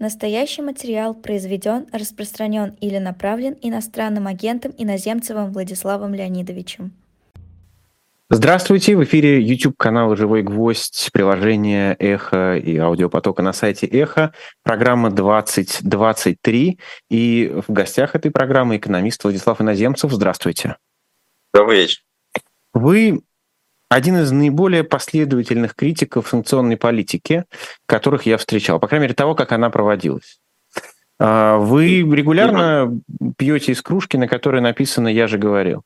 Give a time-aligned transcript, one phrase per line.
[0.00, 6.92] Настоящий материал произведен, распространен или направлен иностранным агентом Иноземцевым Владиславом Леонидовичем.
[8.30, 14.32] Здравствуйте, в эфире YouTube канала «Живой гвоздь», приложение «Эхо» и аудиопотока на сайте «Эхо»,
[14.62, 16.78] программа 2023,
[17.10, 20.10] и в гостях этой программы экономист Владислав Иноземцев.
[20.12, 20.76] Здравствуйте.
[21.52, 22.00] Добрый вечер.
[22.72, 23.20] Вы
[23.90, 27.44] один из наиболее последовательных критиков санкционной политики,
[27.86, 30.40] которых я встречал, по крайней мере, того, как она проводилась.
[31.18, 33.00] А, вы регулярно
[33.36, 35.82] пьете из кружки, на которой написано «Я же говорил».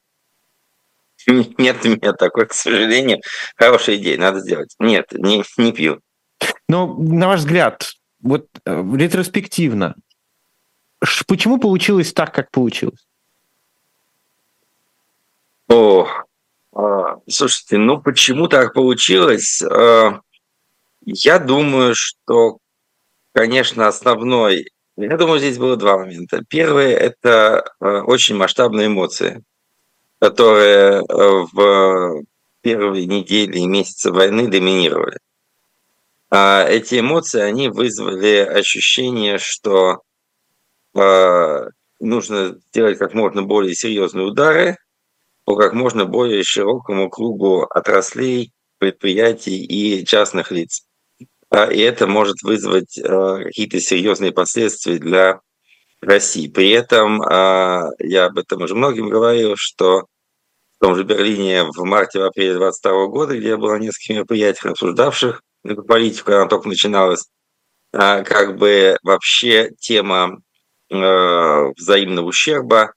[1.27, 3.23] Нет у меня такой, к сожалению.
[3.57, 4.75] Хорошая идея, надо сделать.
[4.79, 6.01] Нет, не, не пью.
[6.69, 9.95] Но, на ваш взгляд, вот э, ретроспективно,
[11.27, 13.07] почему получилось так, как получилось?
[15.69, 16.25] О, а,
[17.29, 19.63] слушайте, ну почему так получилось?
[19.63, 20.21] А,
[21.05, 22.59] я думаю, что,
[23.33, 24.71] конечно, основной...
[24.97, 26.43] Я думаю, здесь было два момента.
[26.49, 29.43] Первый– это а, очень масштабные эмоции,
[30.21, 32.23] которые в
[32.61, 35.19] первые недели и месяцы войны доминировали.
[36.31, 40.01] Эти эмоции, они вызвали ощущение, что
[42.01, 44.79] нужно сделать как можно более серьезные удары,
[45.45, 50.87] по как можно более широкому кругу отраслей, предприятий и частных лиц.
[51.71, 55.41] И это может вызвать а, какие-то серьезные последствия для
[56.01, 56.49] России.
[56.49, 60.07] При этом а, я об этом уже многим говорил, что
[60.77, 65.43] в том же Берлине в марте-апреле 2022 года, где я был на нескольких мероприятиях, обсуждавших
[65.87, 67.27] политику, она только начиналась,
[67.93, 70.39] как бы вообще тема
[70.91, 72.93] взаимного ущерба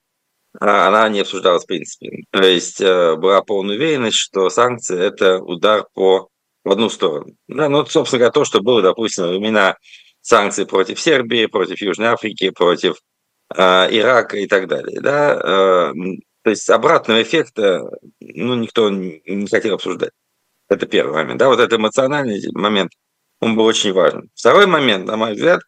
[0.59, 2.23] она не обсуждалась в принципе.
[2.31, 6.29] То есть э, была полная уверенность, что санкции– это удар по
[6.63, 7.33] в одну сторону.
[7.47, 9.77] Да, ну, собственно говоря, то, что было, допустим, во времена
[10.21, 12.97] санкций против Сербии, против Южной Африки, против
[13.55, 14.99] э, Ирака и так далее.
[14.99, 15.33] Да?
[15.33, 15.93] Э,
[16.43, 20.11] то есть обратного эффекта ну, никто не хотел обсуждать.
[20.69, 21.39] Это первый момент.
[21.39, 22.91] Да, вот этот эмоциональный момент,
[23.39, 24.29] он был очень важен.
[24.35, 25.61] Второй момент, на мой взгляд,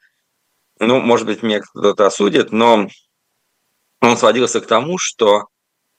[0.80, 2.88] ну, может быть, меня кто-то осудит, но
[4.02, 5.48] он сводился к тому, что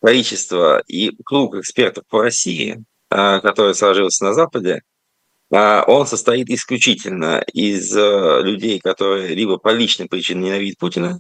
[0.02, 4.82] количество и круг экспертов по России, а, который сложился на Западе,
[5.52, 11.18] а, он состоит исключительно из э, людей, которые либо по личным причинам ненавидят Путина,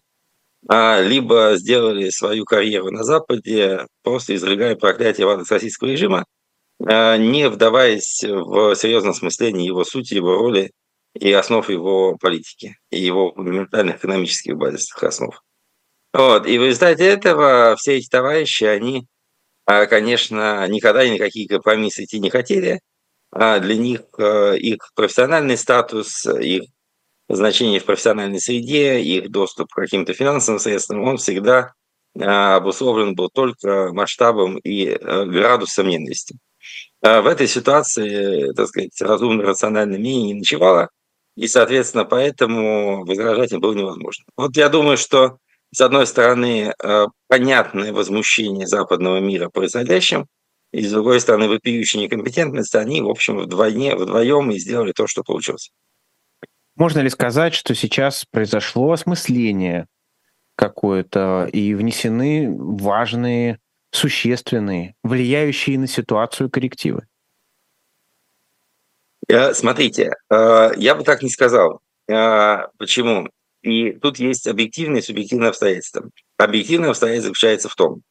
[0.68, 6.24] а, либо сделали свою карьеру на Западе, просто изрыгая проклятие в адрес российского режима,
[6.78, 10.72] не вдаваясь в серьезном смыслении его сути, его роли
[11.14, 15.42] и основ его политики, и его фундаментальных экономических базисных основ.
[16.12, 16.46] Вот.
[16.46, 19.06] И в результате этого все эти товарищи, они,
[19.66, 22.80] а, конечно, никогда ни на какие компромиссы идти не хотели.
[23.32, 26.64] А для них э, их профессиональный статус, их
[27.28, 31.72] значение в профессиональной среде, их доступ к каким-то финансовым средствам, он всегда
[32.18, 36.36] а, обусловлен был только масштабом и э, градусом ненависти.
[37.02, 40.90] В этой ситуации, так сказать, разумно рациональное мнение не ночевало,
[41.34, 44.24] и, соответственно, поэтому возражать им было невозможно.
[44.36, 45.38] Вот я думаю, что
[45.72, 50.26] с одной стороны, э, понятное возмущение западного мира происходящим,
[50.72, 55.22] и с другой стороны, вопиющая некомпетентность, они, в общем, вдвойне, вдвоем и сделали то, что
[55.22, 55.70] получилось.
[56.76, 59.86] Можно ли сказать, что сейчас произошло осмысление
[60.56, 63.58] какое-то и внесены важные,
[63.90, 67.06] существенные, влияющие на ситуацию коррективы?
[69.28, 71.80] Э, смотрите, э, я бы так не сказал.
[72.06, 73.28] Почему?
[73.62, 76.08] И тут есть объективные и субъективные обстоятельства.
[76.38, 78.02] Объективное обстоятельство заключается в том,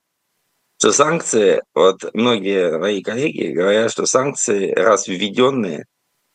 [0.77, 5.85] что санкции, вот многие мои коллеги говорят, что санкции, раз введенные,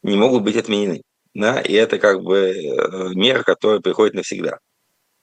[0.02, 1.02] не могут быть отменены.
[1.32, 1.60] Да?
[1.60, 4.58] И это как бы э, мера, которая приходит навсегда.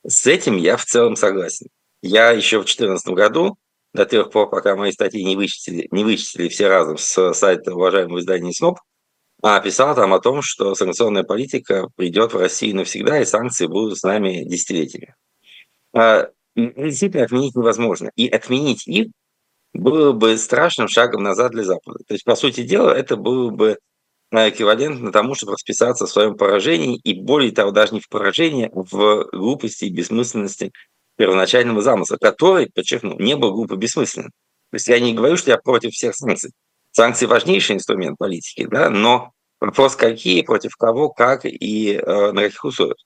[0.06, 1.68] С этим я в целом согласен.
[2.02, 3.58] Я еще в 2014 году,
[3.94, 8.20] до тех пор, пока мои статьи не вычислили, не вычислили все разом с сайта уважаемого
[8.20, 8.80] издания СНОП,
[9.42, 13.98] а писал там о том, что санкционная политика придет в Россию навсегда, и санкции будут
[13.98, 15.16] с нами десятилетиями.
[15.94, 18.12] А, действительно, отменить невозможно.
[18.16, 19.08] И отменить их
[19.74, 22.00] было бы страшным шагом назад для Запада.
[22.08, 23.78] То есть, по сути дела, это было бы
[24.32, 28.70] а, эквивалентно тому, чтобы расписаться в своем поражении, и более того, даже не в поражении,
[28.74, 30.72] а в глупости и бессмысленности
[31.18, 34.32] первоначального замысла, который, подчеркну, не был глупо бессмысленным.
[34.72, 36.52] То есть я не говорю, что я против всех санкций.
[36.92, 39.32] Санкции важнейший инструмент политики, да, но
[39.62, 42.98] вопрос какие, против кого, как и э, на каких условиях.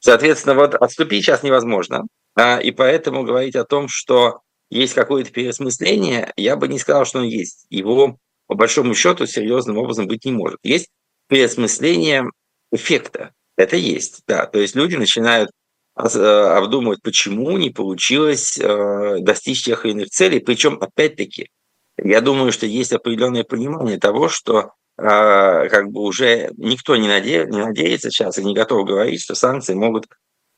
[0.00, 2.04] Соответственно, вот отступить сейчас невозможно,
[2.34, 7.18] а, и поэтому говорить о том, что есть какое-то переосмысление, я бы не сказал, что
[7.18, 7.66] оно есть.
[7.70, 8.16] Его,
[8.46, 10.58] по большому счету, серьезным образом быть не может.
[10.62, 10.88] Есть
[11.28, 12.30] переосмысление
[12.72, 13.32] эффекта.
[13.56, 14.46] Это есть, да.
[14.46, 15.50] То есть люди начинают
[15.96, 20.40] э, обдумывать, почему не получилось э, достичь тех или иных целей.
[20.40, 21.50] Причем, опять-таки,
[21.98, 27.46] я думаю, что есть определенное понимание того, что как бы уже никто не, наде...
[27.46, 30.06] не надеется сейчас и не готов говорить, что санкции могут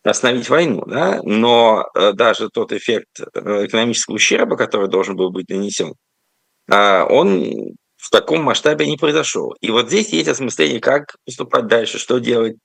[0.02, 1.20] остановить войну, да?
[1.22, 5.94] но даже тот эффект экономического ущерба, который должен был быть нанесен,
[6.68, 9.54] он в таком масштабе не произошел.
[9.60, 12.56] И вот здесь есть осмысление, как поступать дальше, что делать,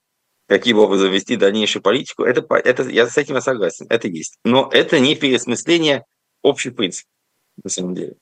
[0.47, 2.23] каким образом вести дальнейшую политику.
[2.23, 4.39] Это, это, я с этим согласен, это есть.
[4.43, 6.05] Но это не переосмысление
[6.41, 7.11] общих принципов,
[7.63, 8.15] на самом деле.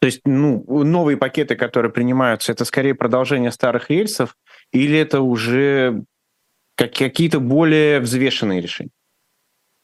[0.00, 4.34] То есть ну, новые пакеты, которые принимаются, это скорее продолжение старых рельсов,
[4.72, 6.04] или это уже
[6.74, 8.90] как, какие-то более взвешенные решения?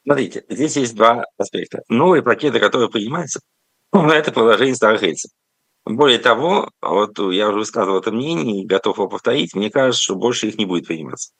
[0.03, 1.83] Смотрите, здесь есть два аспекта.
[1.87, 3.41] Новые пакеты, которые принимаются,
[3.93, 5.31] это продолжение старых рельсов.
[5.85, 10.15] Более того, вот я уже высказывал это мнение и готов его повторить, мне кажется, что
[10.15, 11.31] больше их не будет приниматься.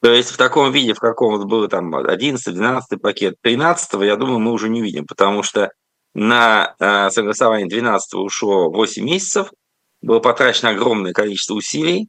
[0.00, 4.16] То есть в таком виде, в каком вот был там 11, 12 пакет, 13 я
[4.16, 5.72] думаю, мы уже не увидим, потому что
[6.18, 9.52] на э, согласование 12 ушло 8 месяцев,
[10.00, 12.08] было потрачено огромное количество усилий.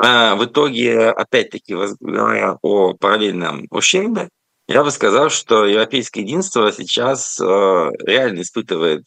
[0.00, 4.28] Э, в итоге, опять-таки, говоря о параллельном ущербе,
[4.68, 9.06] я бы сказал, что европейское единство сейчас э, реально испытывает,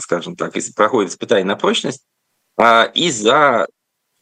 [0.00, 2.04] скажем так, проходит испытание на прочность
[2.94, 3.68] из-за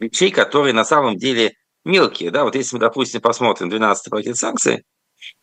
[0.00, 2.30] вещей, которые на самом деле мелкие.
[2.30, 2.44] Да?
[2.44, 4.84] Вот если мы, допустим, посмотрим 12 пакет санкций,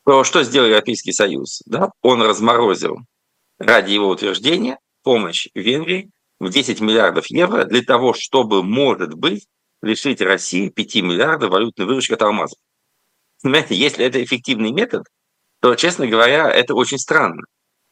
[0.05, 1.63] то что сделал Европейский Союз?
[1.65, 1.89] Да?
[2.01, 2.97] Он разморозил
[3.61, 6.09] ради его утверждения помощь Венгрии
[6.39, 9.47] в 10 миллиардов евро для того, чтобы, может быть,
[9.81, 12.57] лишить России 5 миллиардов валютной выручки от алмазов.
[13.41, 15.03] Понимаете, если это эффективный метод,
[15.61, 17.43] то, честно говоря, это очень странно.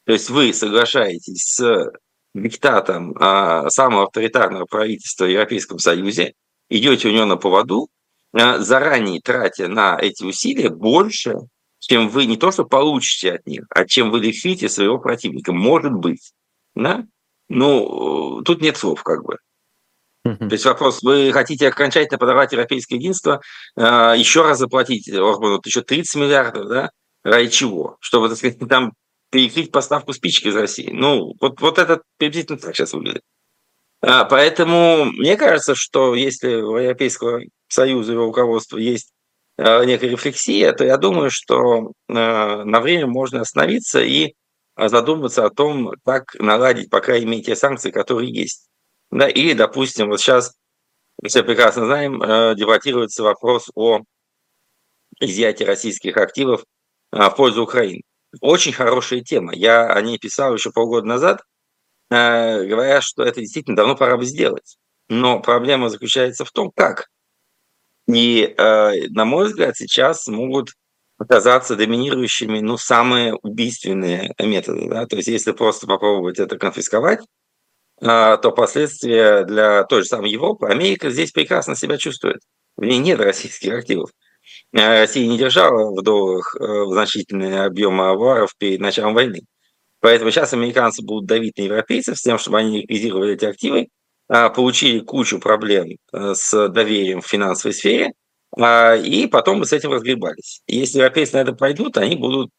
[0.06, 1.92] То есть вы соглашаетесь с
[2.34, 6.34] диктатом а, самого авторитарного правительства в Европейском Союзе,
[6.70, 7.90] идете у него на поводу,
[8.34, 11.36] а, заранее тратя на эти усилия больше,
[11.80, 15.52] чем вы не то что получите от них, а чем вы лишите своего противника.
[15.52, 16.34] Может быть.
[16.76, 17.06] Да?
[17.48, 19.38] Ну, тут нет слов как бы.
[20.24, 23.42] То есть вопрос, вы хотите окончательно подорвать европейское единство,
[23.76, 26.92] а, еще раз заплатить Орбану еще 30 миллиардов, да?
[27.24, 27.98] Ради чего?
[28.00, 28.94] Чтобы, так сказать, там
[29.32, 30.90] перекрыть поставку спичек из России.
[30.92, 33.24] Ну, вот, вот это приблизительно так сейчас выглядит.
[34.02, 39.12] А, поэтому мне кажется, что если у Европейского Союза и его руководства есть
[39.60, 44.34] а, некая рефлексия, то я думаю, что а, на время можно остановиться и
[44.78, 48.70] задуматься о том, как наладить, по крайней мере, те санкции, которые есть.
[49.12, 50.56] Да, или, допустим, вот сейчас,
[51.26, 52.20] все прекрасно знаем,
[52.56, 54.00] дебатируется вопрос о
[55.20, 56.64] изъятии российских активов
[57.12, 58.04] в пользу Украины.
[58.40, 59.54] Очень хорошая тема.
[59.54, 61.42] Я о ней писал еще полгода назад,
[62.10, 64.78] говоря, что это действительно давно пора бы сделать.
[65.10, 67.10] Но проблема заключается в том, как.
[68.14, 70.72] И, а, на мой взгляд, сейчас могут
[71.18, 74.90] оказаться доминирующими ну, самые убийственные методы.
[74.90, 75.06] Да?
[75.06, 77.20] То есть если просто попробовать это конфисковать,
[78.00, 82.40] то последствия для той же самой Европы, Америка здесь прекрасно себя чувствует.
[82.78, 84.12] В ней нет российских активов.
[84.72, 89.42] Э, Россия не держала в долларах э, значительные объемы аваров перед началом войны.
[90.00, 93.90] Поэтому сейчас американцы будут давить на европейцев с тем, чтобы они реквизировали эти активы,
[94.30, 98.14] получили кучу проблем э, с доверием в финансовой сфере,
[98.58, 100.62] а, и потом мы с этим разгребались.
[100.68, 102.52] Если европейцы на это пойдут, они будут,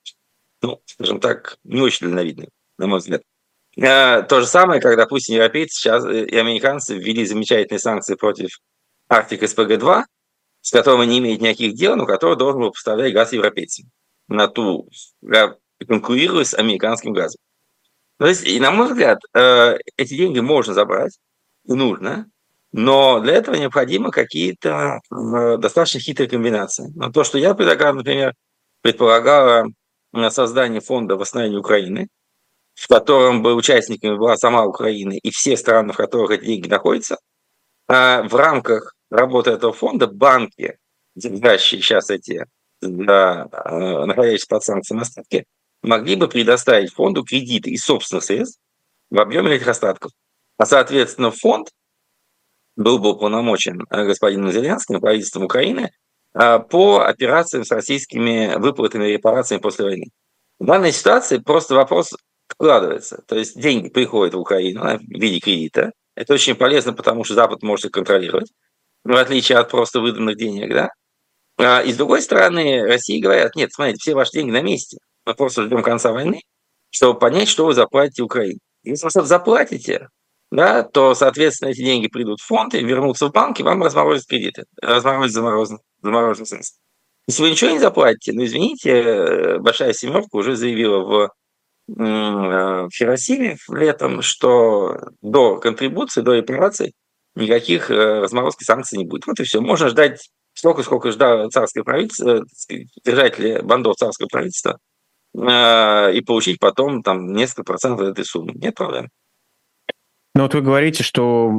[0.63, 2.49] ну, скажем так, не очень дальновидны,
[2.79, 3.23] на мой взгляд.
[3.77, 8.61] То же самое, как, допустим, европейцы сейчас и американцы ввели замечательные санкции против
[9.09, 10.03] Арктик СПГ-2,
[10.63, 13.87] с которым не имеет никаких дел, но который должен был поставлять газ европейцам
[14.29, 14.89] на ту,
[15.87, 17.41] конкурируя с американским газом.
[18.19, 21.17] То есть, и на мой взгляд, э, эти деньги можно забрать,
[21.75, 22.27] нужно,
[22.73, 26.93] но для этого необходимы какие-то э, достаточно хитрые комбинации.
[26.95, 28.35] Но то, что я предлагаю, например,
[28.81, 29.67] предполагало
[30.31, 32.09] создание фонда восстановления Украины,
[32.75, 37.19] в котором бы участниками была сама Украина и все страны, в которых эти деньги находятся,
[37.89, 40.79] в рамках работы этого фонда банки,
[41.17, 42.45] держащие сейчас эти,
[42.81, 45.45] да, э, находящиеся под санкциями остатки,
[45.83, 48.61] могли бы предоставить фонду кредиты из собственных средств
[49.11, 50.13] в объеме этих остатков.
[50.61, 51.71] А, соответственно, фонд
[52.77, 55.91] был бы уполномочен э, господином Зеленским, правительством Украины,
[56.35, 60.11] э, по операциям с российскими выплатами и репарациями после войны.
[60.59, 62.15] В данной ситуации просто вопрос
[62.47, 63.23] вкладывается.
[63.27, 65.93] То есть деньги приходят в Украину в виде кредита.
[66.15, 68.53] Это очень полезно, потому что Запад может их контролировать
[69.03, 70.91] в отличие от просто выданных денег, да?
[71.57, 75.35] А, и с другой стороны, России говорят, нет, смотрите, все ваши деньги на месте, мы
[75.35, 76.43] просто ждем конца войны,
[76.91, 78.59] чтобы понять, что вы заплатите Украине.
[78.83, 80.09] Если вы что-то заплатите,
[80.51, 84.27] да, то, соответственно, эти деньги придут в фонд и вернутся в банк, и вам разморозят
[84.27, 86.81] кредиты, разморозят замороженные, замороженные средства.
[87.29, 91.29] Если вы ничего не заплатите, ну, извините, э, Большая Семерка уже заявила в, э,
[91.89, 96.95] в Хиросиме летом, что до контрибуции, до репараций
[97.37, 99.29] никаких э, разморозки санкций не будет.
[99.29, 99.61] Вот и все.
[99.61, 102.43] Можно ждать столько, сколько ждало царское правительство,
[103.05, 104.79] держатели бандов царского правительства,
[105.33, 108.55] и получить потом там несколько процентов этой суммы.
[108.55, 109.11] Нет проблем.
[110.35, 111.51] Но вот вы говорите, что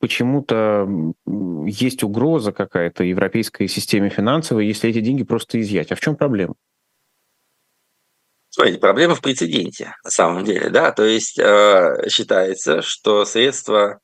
[0.00, 0.88] почему-то
[1.66, 5.92] есть угроза какая-то европейской системе финансовой, если эти деньги просто изъять.
[5.92, 6.54] А в чем проблема?
[8.50, 14.00] Смотрите, проблема в прецеденте, на самом деле, да, то есть э, считается, что средства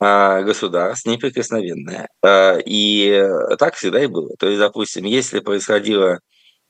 [0.00, 3.24] э, государств неприкосновенные, э, и
[3.58, 4.34] так всегда и было.
[4.38, 6.18] То есть, допустим, если происходило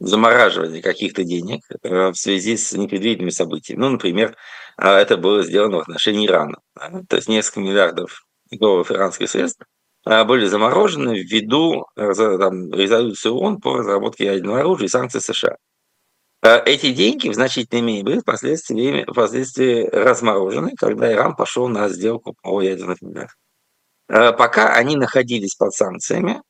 [0.00, 3.80] замораживание каких-то денег э, в связи с непредвиденными событиями.
[3.80, 4.36] Ну, например,
[4.78, 6.58] э, это было сделано в отношении Ирана.
[7.08, 9.64] То есть несколько миллиардов долларов иранских средств
[10.06, 15.56] э, были заморожены ввиду там, резолюции ООН по разработке ядерного оружия и санкций США.
[16.42, 22.60] Эти деньги в значительной мере были впоследствии, впоследствии разморожены, когда Иран пошел на сделку по
[22.60, 23.34] ядерных миллиардах.
[24.36, 26.42] Пока они находились под санкциями,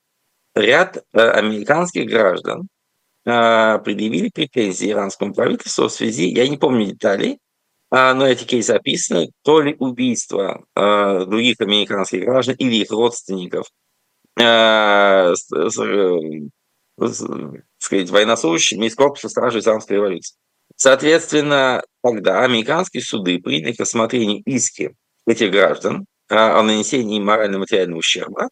[0.57, 2.74] ряд американских граждан а,
[3.25, 7.39] предъявили претензии иранскому правительству в связи, я не помню деталей,
[7.91, 13.67] а, но эти кейсы описаны, то ли убийство а, других американских граждан или их родственников,
[17.79, 20.37] сказать, военнослужащими из корпуса стражи Исламской революции.
[20.75, 28.49] Соответственно, тогда американские суды приняли к рассмотрению иски этих граждан о нанесении морально-материального ущерба,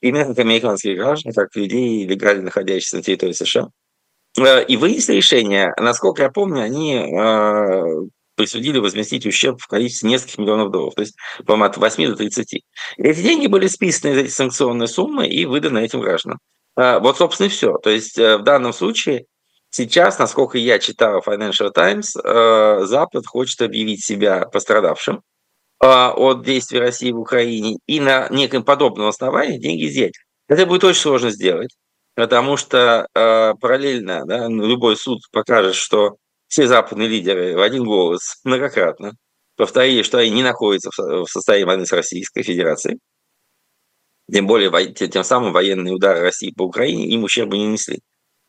[0.00, 3.68] именно как американских граждан, как людей, легально находящихся на территории США.
[4.38, 7.82] Э, и вынесли решение, насколько я помню, они э,
[8.36, 12.54] присудили возместить ущерб в количестве нескольких миллионов долларов, то есть, по-моему, от 8 до 30.
[12.54, 12.62] И
[12.96, 16.38] эти деньги были списаны из этих санкционной суммы и выданы этим гражданам.
[16.76, 17.76] Э, вот, собственно, и все.
[17.78, 19.26] То есть, в данном случае
[19.70, 25.22] сейчас, насколько я читал Financial Times, Запад хочет объявить себя пострадавшим,
[25.80, 30.14] от действий России в Украине и на неком подобном основании деньги изъять.
[30.48, 31.74] Это будет очень сложно сделать,
[32.14, 36.16] потому что э, параллельно да, любой суд покажет, что
[36.48, 39.12] все западные лидеры в один голос многократно
[39.56, 42.98] повторили, что они не находятся в состоянии войны с Российской Федерацией.
[44.30, 48.00] Тем более, тем самым военные удары России по Украине им ущерба не несли.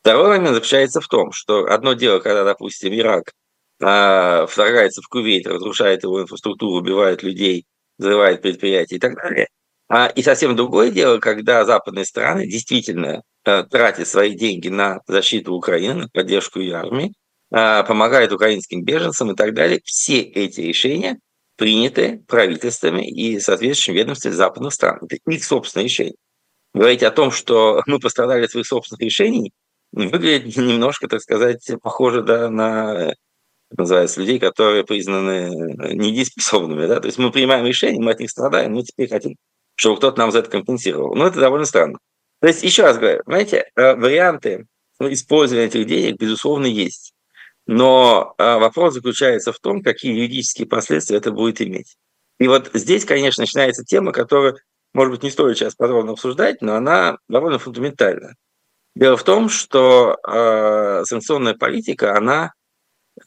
[0.02, 3.34] Второй момент заключается в том, что одно дело, когда, допустим, Ирак
[3.82, 7.66] вторгается в Кувейт, разрушает его инфраструктуру, убивает людей,
[7.98, 9.48] взрывает предприятия и так далее.
[9.94, 15.54] А, и совсем другое дело, когда западные страны действительно а, тратят свои деньги на защиту
[15.54, 17.14] Украины, на поддержку ее армии,
[17.52, 19.82] а, помогают украинским беженцам и так далее.
[19.84, 21.20] Все эти решения
[21.58, 25.00] приняты правительствами и соответствующими ведомствами западных стран.
[25.10, 26.16] Это их собственное решение.
[26.74, 29.52] Говорить о том, что мы пострадали от своих собственных решений,
[29.92, 33.14] выглядит немножко, так сказать, похоже да, на
[33.78, 36.88] называется, людей, которые признаны э, недееспособными.
[36.88, 37.00] Да?
[37.00, 39.36] То есть мы принимаем решения, мы от них страдаем, мы теперь хотим,
[39.75, 41.16] чтобы кто-то нам за это компенсировал.
[41.16, 41.98] Но это довольно странно.
[42.42, 44.66] То есть, еще раз говорю, знаете, э, варианты
[45.00, 47.13] использования этих денег, безусловно, есть.
[47.68, 51.96] Но э, вопрос заключается в том, какие юридические последствия это будет иметь.
[52.40, 54.58] И вот здесь, конечно, начинается тема, которую,
[54.94, 58.36] может быть, не стоит сейчас подробно обсуждать, но она довольно фундаментальна.
[58.96, 62.51] Дело в том, что э, санкционная политика, она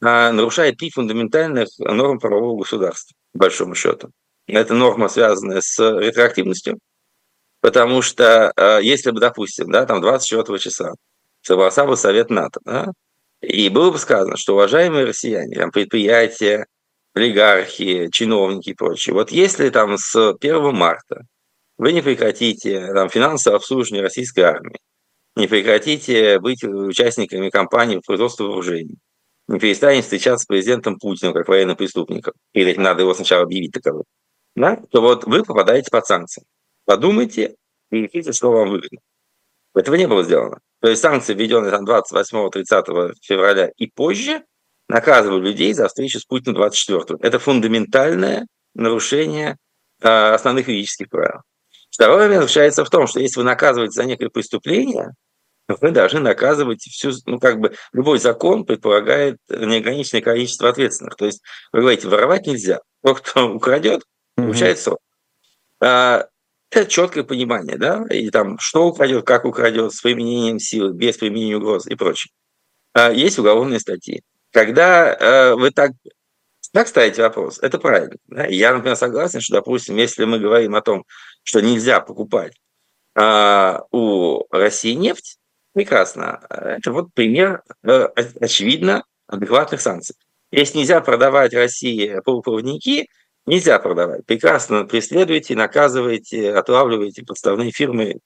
[0.05, 4.11] нарушает три фундаментальных норм правового государства, по большому счету.
[4.47, 6.79] Это норма, связанная с ретроактивностью,
[7.61, 10.93] потому что а, если бы, допустим, да, там 24 числа
[11.41, 12.93] согласовал бы Совет НАТО, да,
[13.41, 16.67] и было бы сказано, что уважаемые россияне, там, предприятия,
[17.15, 21.23] олигархи, чиновники и прочее, вот если там с 1 марта
[21.79, 24.79] вы не прекратите там, финансовое обслуживание российской армии,
[25.37, 28.97] не прекратите быть участниками кампании по производству вооружений,
[29.49, 34.05] не перестанет встречаться с президентом Путиным как военным преступником, или надо его сначала объявить таковым,
[34.57, 36.45] да, то вот вы попадаете под санкции.
[36.85, 37.57] Подумайте
[37.91, 39.01] и решите, что вам выгодно.
[39.75, 40.61] Этого не было сделано.
[40.81, 44.45] То есть санкции, введенные там 28-30 февраля и позже,
[44.89, 49.57] наказывают людей за встречу с Путиным 24 Это фундаментальное нарушение
[50.03, 51.41] э, основных юридических правил.
[51.91, 55.15] Второй момент заключается в том, что если вы наказываете за некое преступление,
[55.69, 61.17] вы должны наказывать всю, ну, как бы, любой закон предполагает неограниченное количество ответственных.
[61.17, 61.43] То есть,
[61.73, 62.81] вы говорите, воровать нельзя.
[63.03, 64.03] Тот, кто украдет,
[64.35, 65.01] получает срок.
[65.81, 66.27] А,
[66.71, 71.57] это четкое понимание, да, и там, что украдет, как украдет, с применением силы, без применения
[71.57, 72.33] угроз и прочее.
[72.93, 74.23] А, есть уголовные статьи.
[74.51, 75.93] Когда а, вы так,
[76.73, 78.17] так ставите вопрос, это правильно.
[78.27, 78.47] Да?
[78.47, 81.05] Я, например, согласен, что, допустим, если мы говорим о том,
[81.43, 82.55] что нельзя покупать
[83.15, 85.39] а, у России нефть,
[85.75, 86.41] Прекрасно.
[86.49, 88.09] Это вот пример, э,
[88.41, 90.15] очевидно, адекватных санкций.
[90.53, 93.09] Если нельзя продавать России полупроводники,
[93.45, 94.25] нельзя продавать.
[94.25, 98.21] Прекрасно преследуйте, наказывайте, отлавливаете подставные фирмы.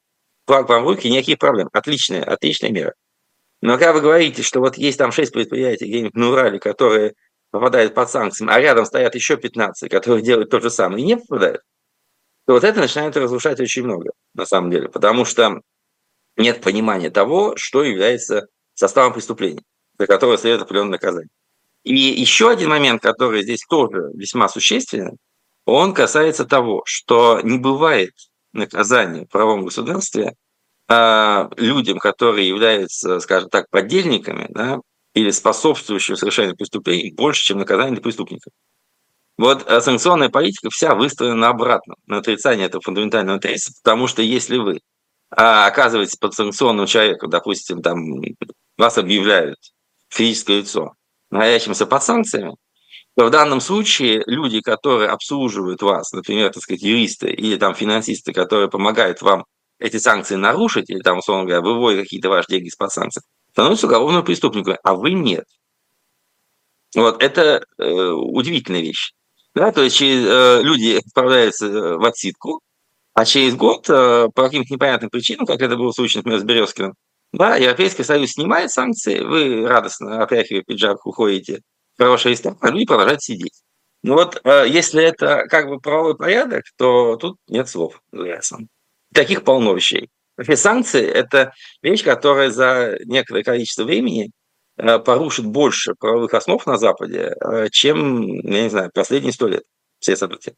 [0.47, 1.71] Флаг вам в руки, никаких проблем.
[1.73, 2.93] Отличная, отличная мера.
[3.63, 7.15] Но когда вы говорите, что вот есть там 6 предприятий где-нибудь на Урале, которые
[7.51, 11.17] попадают под санкциями, а рядом стоят еще 15, которые делают то же самое и не
[11.17, 11.63] попадают,
[12.47, 15.63] то вот это начинает разрушать очень много, на самом деле, потому что
[16.39, 19.63] нет понимания того, что является составом преступления,
[19.99, 21.29] за которое следует определенное наказание.
[21.85, 25.17] И еще один момент, который здесь тоже весьма существенен,
[25.67, 28.13] он касается того, что не бывает
[28.53, 30.35] наказания в правом государстве
[30.89, 34.79] а, людям, которые являются, скажем так, подельниками да,
[35.15, 38.53] или способствующими совершению преступлений, больше, чем наказание для преступников.
[39.37, 44.23] Вот а, санкционная политика вся выстроена на обратном, на отрицание этого фундаментального тезиса, потому что
[44.23, 44.81] если вы
[45.31, 48.23] а, оказываетесь под санкционным человеком, допустим, там
[48.77, 49.59] вас объявляют
[50.09, 50.95] физическое лицо,
[51.31, 52.57] находящимся под санкциями,
[53.17, 58.33] то в данном случае люди, которые обслуживают вас, например, так сказать, юристы или там финансисты,
[58.33, 59.45] которые помогают вам
[59.79, 64.25] эти санкции нарушить, или там, условно говоря, выводят какие-то ваши деньги из-под санкций, становятся уголовным
[64.25, 65.45] преступником, а вы нет.
[66.95, 69.13] Вот это э, удивительная вещь.
[69.55, 71.69] Да, то есть через, э, люди отправляются
[71.99, 72.61] в отсидку,
[73.19, 76.45] а через год э, по каким-то непонятным причинам, как это было в случае, например, с
[76.45, 76.95] Березкиным,
[77.33, 81.63] да, Европейский Союз снимает санкции, вы радостно, отряхивая пиджак, уходите
[81.97, 83.61] в хороший ресторан, а люди продолжают сидеть.
[84.05, 88.01] Ну вот, э, если это как бы правовой порядок, то тут нет слов.
[88.13, 88.69] Ясно.
[89.13, 90.11] Таких полно вещей.
[90.37, 94.31] Вообще санкции– это вещь, которая за некоторое количество времени
[94.77, 97.35] э, порушит больше правовых основ на Западе,
[97.73, 99.65] чем, я не знаю, последние сто лет
[99.99, 100.55] все события.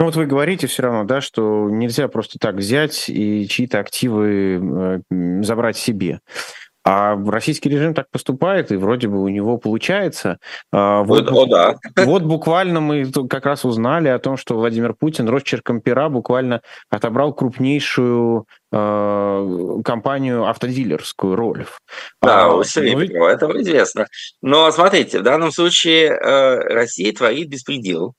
[0.00, 5.02] Ну вот вы говорите все равно, да, что нельзя просто так взять и чьи-то активы
[5.10, 6.20] э, забрать себе.
[6.82, 10.38] А российский режим так поступает, и вроде бы у него получается.
[10.72, 11.76] А, вот, О, да.
[11.98, 17.34] вот буквально мы как раз узнали о том, что Владимир Путин росчерком пера буквально отобрал
[17.34, 21.78] крупнейшую э, компанию автодилерскую Рольф.
[22.22, 24.06] Да, а, у ну, это известно.
[24.40, 28.14] Но смотрите, в данном случае э, Россия творит беспредел.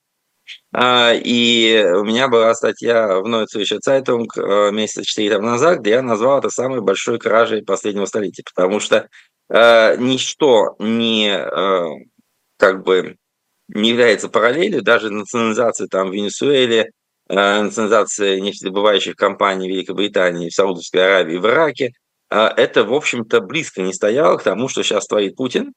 [0.74, 4.38] А, и у меня была статья в Neue Zeitung
[4.72, 9.10] месяца четыре там назад, где я назвал это самой большой кражей последнего столетия, потому что
[9.50, 11.88] э, ничто не э,
[12.58, 13.18] как бы
[13.74, 16.92] не является параллелью, даже национализация там в Венесуэле,
[17.30, 21.94] э, национализация нефтедобывающих компаний в Великобритании, в Саудовской Аравии, в Ираке,
[22.30, 25.74] э, это, в общем-то, близко не стояло к тому, что сейчас творит Путин.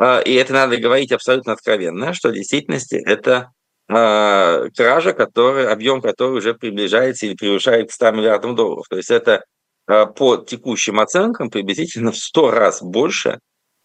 [0.00, 3.50] Э, и это надо говорить абсолютно откровенно, что в действительности это
[3.92, 8.86] а, кража, который, объем которой уже приближается или превышает 100 миллиардов долларов.
[8.88, 9.44] То есть это
[9.86, 13.40] а, по текущим оценкам приблизительно в 100 раз больше,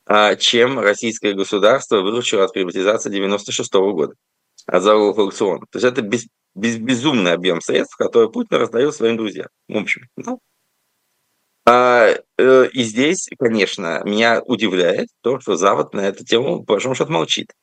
[0.05, 4.13] а, чем российское государство выручило от приватизации 1996 года,
[4.67, 5.65] от залогов аукциона.
[5.71, 9.47] То есть это без, без, безумный объем средств, который Путин раздает своим друзьям.
[9.67, 10.39] В общем, ну,
[11.67, 16.93] а, э, и здесь, конечно, меня удивляет то, что Запад на эту тему, по большому
[16.93, 17.53] счету, молчит.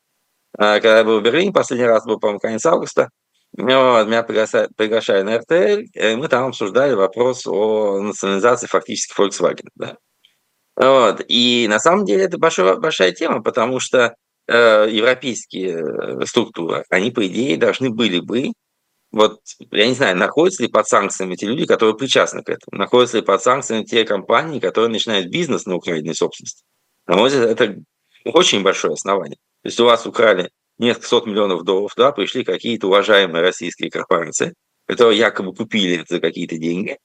[0.57, 3.09] А, когда я был в Берлине, последний раз был, по-моему, конец августа,
[3.55, 9.67] вот, меня приглашали, приглашали на РТЛ, и мы там обсуждали вопрос о национализации фактически Volkswagen.
[9.75, 9.97] Да?
[10.75, 11.23] Вот.
[11.27, 14.15] И на самом деле это большая, большая тема, потому что
[14.47, 18.53] э, европейские э, структуры, они, по идее, должны были бы,
[19.11, 19.39] вот,
[19.69, 23.23] я не знаю, находятся ли под санкциями те люди, которые причастны к этому, находятся ли
[23.23, 26.63] под санкциями те компании, которые начинают бизнес на украинной собственности.
[27.05, 27.75] На мой взгляд, это
[28.25, 29.37] очень большое основание.
[29.63, 34.53] То есть у вас украли несколько сот миллионов долларов, да, пришли какие-то уважаемые российские корпорации,
[34.85, 36.97] которые якобы купили это за какие-то деньги.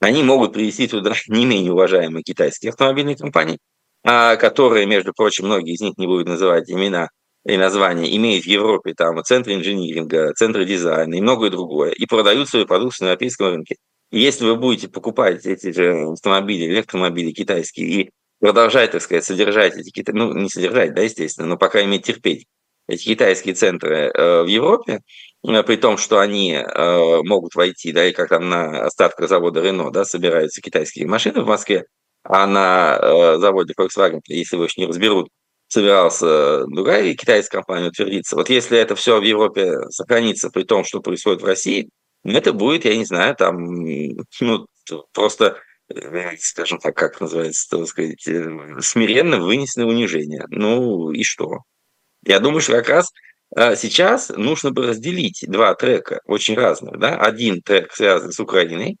[0.00, 3.58] Они могут привести туда не менее уважаемые китайские автомобильные компании,
[4.04, 7.08] а, которые, между прочим, многие из них не будут называть имена
[7.44, 12.48] и названия, имеют в Европе там центры инжиниринга, центры дизайна и многое другое, и продают
[12.48, 13.76] свою продукцию на европейском рынке.
[14.12, 19.76] И если вы будете покупать эти же автомобили, электромобили китайские и продолжать, так сказать, содержать
[19.76, 22.46] эти китайские, ну, не содержать, да, естественно, но пока иметь терпеть
[22.86, 25.00] эти китайские центры э, в Европе,
[25.46, 29.62] э, при том, что они э, могут войти, да, и как там на остатках завода
[29.62, 31.86] Рено, да, собираются китайские машины в Москве,
[32.22, 35.28] а на заводе Volkswagen, если его еще не разберут,
[35.68, 38.36] собирался другая китайская компания утвердиться.
[38.36, 41.90] Вот если это все в Европе сохранится при том, что происходит в России,
[42.24, 43.84] это будет, я не знаю, там,
[44.40, 44.66] ну,
[45.12, 45.58] просто
[46.40, 50.44] скажем так, как называется, так сказать, э, смиренно вынесено унижение.
[50.48, 51.58] Ну и что?
[52.24, 53.10] Я думаю, что как раз
[53.54, 56.98] а, сейчас нужно бы разделить два трека очень разных.
[56.98, 57.16] Да?
[57.16, 58.96] Один трек связан с Украиной,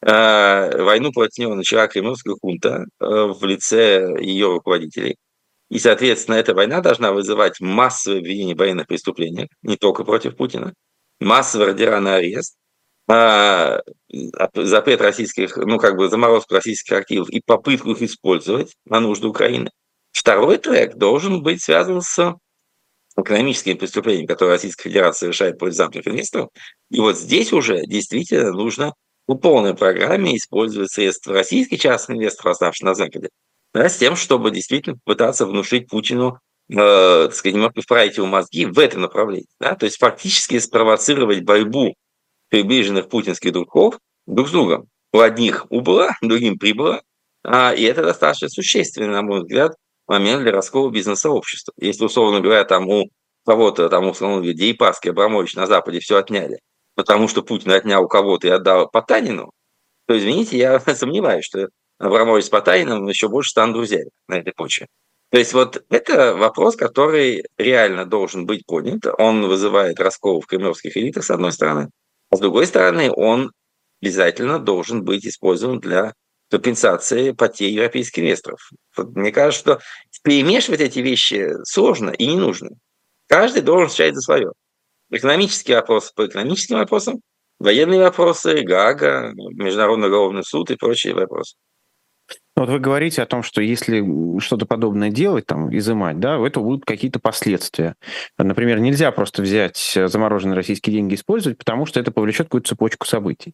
[0.00, 5.16] войну против него начала кремлевская хунта в лице ее руководителей.
[5.70, 10.72] И, соответственно, эта война должна вызывать массовое обвинение в военных преступлениях, не только против Путина,
[11.20, 12.67] массовый радиальный арест, а,
[13.08, 19.70] запрет российских, ну, как бы заморозку российских активов и попытку их использовать на нужды Украины.
[20.12, 22.36] Второй трек должен быть связан с
[23.16, 26.48] экономическими преступлениями, которые Российская Федерация совершает против западных инвесторов.
[26.90, 28.94] И вот здесь уже действительно нужно
[29.26, 33.28] по полной программе использовать средства российских частных инвесторов, оставшихся на Западе,
[33.74, 36.38] да, с тем, чтобы действительно пытаться внушить Путину,
[36.70, 39.46] э, так сказать, немного вправить его мозги в этом направлении.
[39.60, 39.74] Да?
[39.74, 41.94] То есть фактически спровоцировать борьбу
[42.48, 44.88] приближенных путинских дружков друг с другом.
[45.12, 47.02] У одних убыло, другим прибыло,
[47.44, 49.74] а, и это достаточно существенный, на мой взгляд,
[50.06, 51.72] момент для раскола бизнес-сообщества.
[51.78, 53.08] Если, условно говоря, там у
[53.46, 56.58] кого-то, там, условно говоря, Дейпаски, Абрамович на Западе все отняли,
[56.94, 59.50] потому что Путин отнял у кого-то и отдал Потанину,
[60.06, 64.86] то, извините, я сомневаюсь, что Абрамович с Потаниным еще больше станут друзьями на этой почве.
[65.30, 69.04] То есть вот это вопрос, который реально должен быть поднят.
[69.18, 71.90] Он вызывает раскол в кремлевских элитах, с одной стороны.
[72.30, 73.52] А с другой стороны, он
[74.02, 76.12] обязательно должен быть использован для
[76.50, 78.70] компенсации потерь европейских инвесторов.
[78.96, 79.80] Вот мне кажется, что
[80.22, 82.70] перемешивать эти вещи сложно и не нужно.
[83.28, 84.52] Каждый должен отвечать за свое.
[85.10, 87.20] Экономические вопросы по экономическим вопросам,
[87.58, 91.56] военные вопросы, ГАГА, Международный уголовный суд и прочие вопросы.
[92.56, 94.04] Ну, вот вы говорите о том, что если
[94.40, 97.94] что-то подобное делать, там, изымать, да, у этого будут какие-то последствия.
[98.36, 103.52] Например, нельзя просто взять замороженные российские деньги использовать, потому что это повлечет какую-то цепочку событий.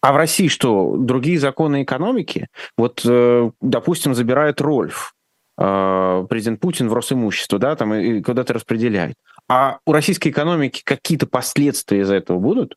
[0.00, 2.46] А в России что, другие законы экономики?
[2.78, 5.14] Вот, э, допустим, забирает Рольф,
[5.58, 9.16] э, президент Путин в Росимущество, да, там и куда-то распределяет.
[9.48, 12.76] А у российской экономики какие-то последствия из-за этого будут?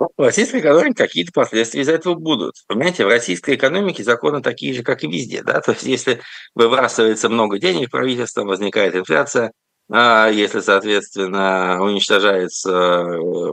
[0.00, 2.54] В российской экономике какие-то последствия из этого будут.
[2.66, 5.42] Понимаете, в российской экономике законы такие же, как и везде.
[5.42, 5.60] Да?
[5.60, 6.22] То есть, если
[6.54, 9.52] выбрасывается много денег правительством, возникает инфляция,
[9.92, 13.52] а если, соответственно, уничтожается э,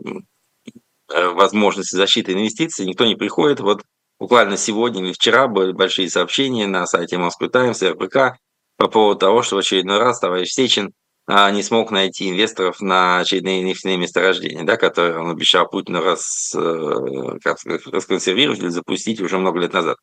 [1.09, 3.59] возможности защиты инвестиций, никто не приходит.
[3.59, 3.83] Вот
[4.17, 8.37] буквально сегодня или вчера были большие сообщения на сайте Москвы Таймс и РБК
[8.77, 10.93] по поводу того, что в очередной раз товарищ Сечин
[11.27, 17.39] не смог найти инвесторов на очередные нефтяные месторождения, да, которые он обещал Путину рас, э,
[17.43, 19.97] как расконсервировать или запустить уже много лет назад.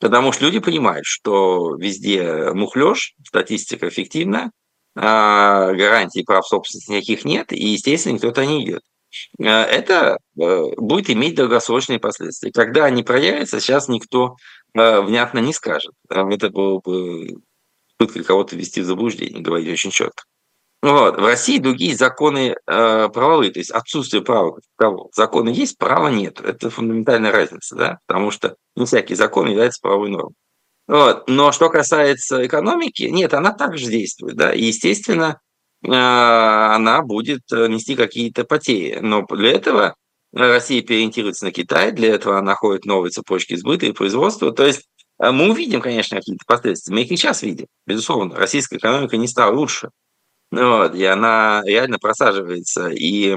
[0.00, 4.50] Потому что люди понимают, что везде мухлёж, статистика эффективна,
[4.94, 8.82] а гарантий прав собственности никаких нет, и, естественно, туда не идет.
[9.40, 12.52] А, это э, будет иметь долгосрочные последствия.
[12.52, 14.36] Когда они проявятся, сейчас никто
[14.74, 15.92] э, внятно не скажет.
[16.08, 17.36] Это было бы
[17.96, 20.24] попытка кого-то ввести в заблуждение, говорить очень четко.
[20.82, 21.16] Вот.
[21.16, 25.10] В России другие законы э, правовые, то есть отсутствие права кого.
[25.14, 26.40] Законы есть, права нет.
[26.40, 27.98] Это фундаментальная разница, да?
[28.06, 30.34] потому что не всякий закон является правовой нормой.
[30.86, 31.28] Вот.
[31.28, 34.36] Но что касается экономики, нет, она также действует.
[34.36, 34.52] Да?
[34.52, 35.40] И, естественно,
[35.82, 38.98] э, она будет э, нести какие-то потери.
[39.00, 39.96] Но для этого
[40.32, 44.52] Россия переориентируется на Китай, для этого она находит новые цепочки сбыта и производства.
[44.52, 44.86] То есть
[45.18, 46.94] э, мы увидим, конечно, какие-то последствия.
[46.94, 48.36] Мы их и сейчас видим, безусловно.
[48.36, 49.90] Российская экономика не стала лучше.
[50.50, 52.88] Вот, и она реально просаживается.
[52.88, 53.36] И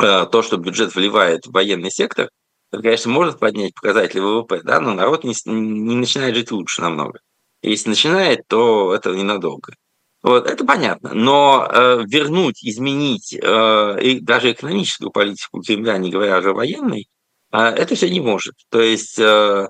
[0.00, 2.28] э, то, что бюджет вливает в военный сектор,
[2.72, 7.20] это, конечно, может поднять показатели ВВП, да, но народ не, не начинает жить лучше намного.
[7.62, 9.74] Если начинает, то это ненадолго.
[10.22, 11.12] Вот, это понятно.
[11.14, 17.08] Но э, вернуть, изменить э, и даже экономическую политику Кремля, не говоря уже военной,
[17.52, 18.54] э, это все не может.
[18.70, 19.68] То есть, э,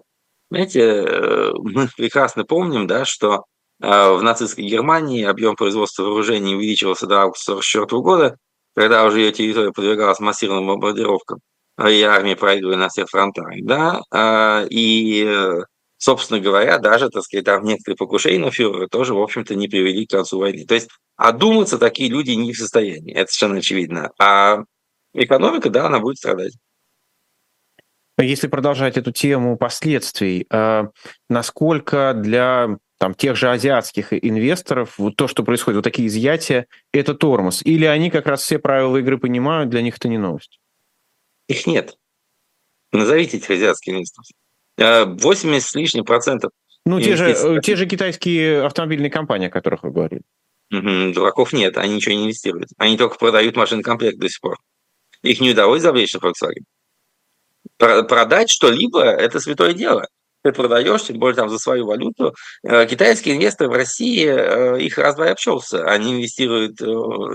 [0.51, 3.45] знаете, э, мы прекрасно помним, да, что
[3.81, 8.37] в нацистской Германии объем производства вооружений увеличивался до августа 1944 года,
[8.75, 11.41] когда уже ее территория подвергалась массированным бомбардировкам,
[11.77, 13.49] а и армии проигрывали на всех фронтах.
[13.63, 14.01] Да?
[14.13, 15.29] А, и,
[15.99, 20.07] собственно говоря, даже, так сказать, там некоторые покушения на фюрера тоже, в общем-то, не привели
[20.07, 20.65] к концу войны.
[20.67, 24.13] То есть одуматься такие люди не в состоянии, это совершенно очевидно.
[24.21, 24.59] А
[25.13, 26.53] экономика, да, она будет страдать.
[28.17, 30.47] Если продолжать эту тему последствий,
[31.29, 37.13] насколько для там, тех же азиатских инвесторов, вот то, что происходит, вот такие изъятия, это
[37.13, 37.61] тормоз?
[37.63, 40.59] Или они как раз все правила игры понимают, для них это не новость?
[41.47, 41.99] Их нет.
[42.93, 44.27] Назовите этих азиатских инвесторов.
[44.79, 46.51] 80 с лишним процентов.
[46.87, 50.23] Ну, те же, те же китайские автомобильные компании, о которых вы говорили.
[50.73, 52.71] Угу, дураков нет, они ничего не инвестируют.
[52.79, 54.57] Они только продают машин комплект до сих пор.
[55.21, 56.65] Их не удалось завлечь на Volkswagen.
[57.77, 60.09] Продать что-либо– это святое дело
[60.45, 62.35] ты продаешь, тем более там за свою валюту.
[62.63, 65.87] Э, китайские инвесторы в России, э, их раз-два общался.
[65.87, 66.85] Они инвестируют э,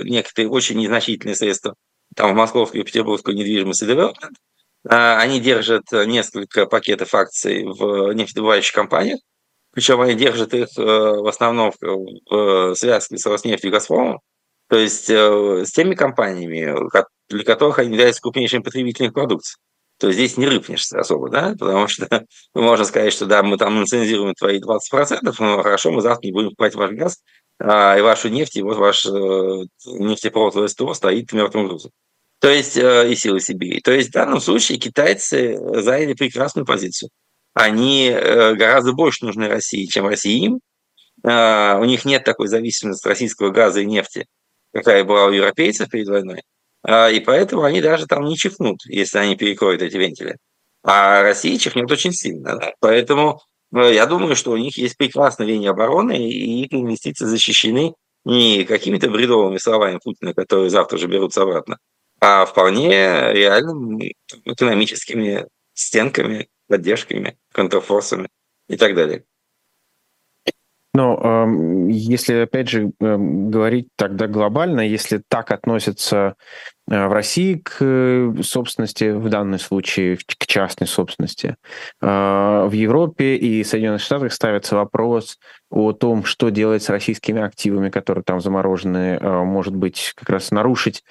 [0.03, 1.73] некоторые очень незначительные средства
[2.15, 4.35] там в московскую и петербургскую недвижимость и девелопмент.
[4.83, 9.19] Они держат несколько пакетов акций в нефтедобывающих компаниях,
[9.71, 14.19] причем они держат их в основном в связке с Роснефтью и Газпромом,
[14.69, 16.75] то есть с теми компаниями,
[17.29, 19.57] для которых они являются крупнейшими потребителями продукции.
[19.99, 22.07] То здесь не рыпнешься особо, да, потому что
[22.53, 26.49] можно сказать, что да, мы там лицензируем твои 20%, но хорошо, мы завтра не будем
[26.49, 27.17] покупать ваш газ
[27.59, 29.09] а, и вашу нефть, и вот ваш э,
[29.85, 31.91] нефтепровод СТО стоит мертвым грузом.
[32.39, 33.81] То есть э, и силы Сибири.
[33.81, 37.09] То есть в данном случае китайцы заняли прекрасную позицию.
[37.53, 40.59] Они э, гораздо больше нужны России, чем Россия им.
[41.27, 44.25] Э, у них нет такой зависимости от российского газа и нефти,
[44.73, 46.43] какая была у европейцев перед войной.
[46.83, 50.37] А, и поэтому они даже там не чихнут, если они перекроют эти вентили.
[50.83, 52.59] А Россия чихнет очень сильно.
[52.79, 53.41] Поэтому
[53.75, 57.93] э, я думаю, что у них есть прекрасная линия обороны, и их инвестиции защищены
[58.25, 61.77] не какими-то бредовыми словами Путина, которые завтра же берутся обратно,
[62.21, 64.15] а вполне реальными
[64.45, 68.29] экономическими стенками, поддержками, контрфорсами
[68.67, 69.23] и так далее.
[70.93, 76.35] Но если, опять же, говорить тогда глобально, если так относятся
[76.89, 81.55] э, в России к э, собственности, в данном случае к частной собственности,
[82.01, 85.37] а, в Европе и Соединенных Штатах ставится вопрос
[85.69, 91.03] о том, что делать с российскими активами, которые там заморожены, может быть, как раз нарушить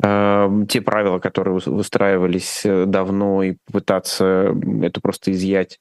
[0.00, 5.78] те правила, которые выстраивались э, давно, и попытаться это просто изъять.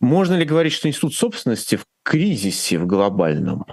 [0.00, 3.66] Можно ли говорить, что институт собственности в кризисе в глобальном?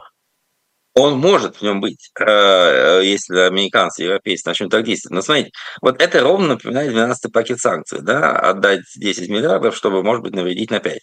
[0.93, 5.15] Он может в нем быть, э, если американцы европейцы начнут так действовать.
[5.15, 10.23] Но смотрите, вот это ровно напоминает 12-й пакет санкций, да, отдать 10 миллиардов, чтобы, может
[10.23, 10.99] быть, навредить на 5.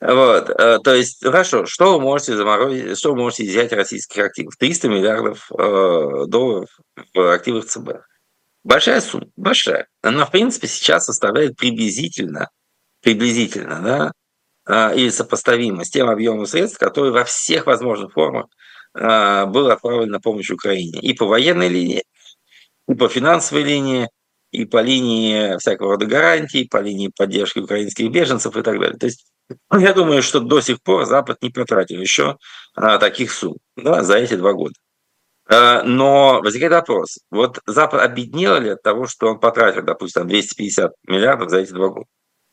[0.00, 4.56] Вот, э, то есть, хорошо, что вы можете заморозить, что вы можете изъять российских активов?
[4.56, 6.68] 300 миллиардов э, долларов
[7.14, 8.02] в активах ЦБ.
[8.62, 9.88] Большая сумма, большая.
[10.02, 12.50] Она, в принципе, сейчас составляет приблизительно,
[13.00, 14.12] приблизительно, да,
[14.66, 18.46] а, или сопоставимо с тем объемом средств, который во всех возможных формах
[18.94, 21.00] а, был отправлен на помощь Украине.
[21.00, 22.02] И по военной линии,
[22.88, 24.08] и по финансовой линии,
[24.50, 28.98] и по линии всякого рода гарантий, по линии поддержки украинских беженцев и так далее.
[28.98, 29.26] То есть
[29.72, 32.36] я думаю, что до сих пор Запад не потратил еще
[32.74, 34.74] а, таких сумм да, за эти два года.
[35.48, 41.50] Но возникает вопрос, вот Запад объединил ли от того, что он потратил, допустим, 250 миллиардов
[41.50, 42.06] за эти два года?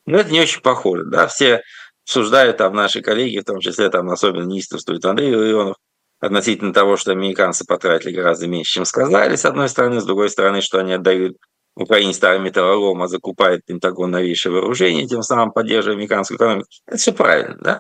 [0.05, 1.05] Ну, это не очень похоже.
[1.05, 1.27] Да?
[1.27, 1.63] Все
[2.05, 5.77] обсуждают там наши коллеги, в том числе там особенно неистовствует Андрей Ионов,
[6.19, 10.61] относительно того, что американцы потратили гораздо меньше, чем сказали, с одной стороны, с другой стороны,
[10.61, 11.37] что они отдают
[11.75, 16.67] Украине старый металлолом, а закупает Пентагон новейшее вооружение, тем самым поддерживая американскую экономику.
[16.87, 17.79] Это все правильно, да?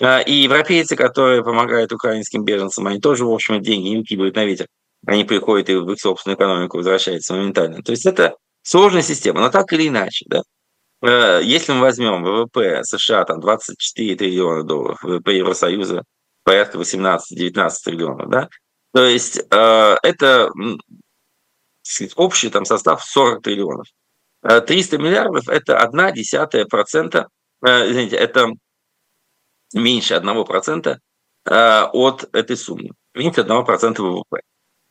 [0.00, 4.44] А, и европейцы, которые помогают украинским беженцам, они тоже, в общем, деньги не укидывают на
[4.46, 4.66] ветер.
[5.06, 7.82] Они приходят и в их собственную экономику возвращаются моментально.
[7.82, 10.42] То есть это сложная система, но так или иначе, да.
[11.06, 16.02] Э, если мы возьмем ВВП США, там 24 триллиона долларов, ВВП Евросоюза
[16.42, 18.48] порядка 18-19 триллионов, да,
[18.92, 20.50] то есть э, это
[22.16, 23.86] общий там состав 40 триллионов.
[24.42, 27.28] 300 э, миллиардов– это одна десятая процента,
[27.62, 28.48] извините, это
[29.74, 30.98] меньше одного процента
[31.44, 34.40] от этой суммы, меньше одного процента ВВП.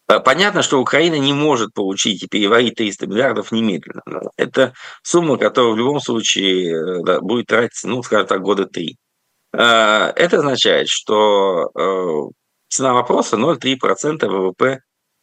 [0.08, 4.04] Э, понятно, что Украина не может получить и переварить 300 миллиардов немедленно.
[4.38, 8.98] Это сумма, которая в любом случае э, будет тратиться, ну, скажем так, года три.
[9.54, 12.32] Э, это означает, что
[12.70, 14.80] цена вопроса 0,3% ВВП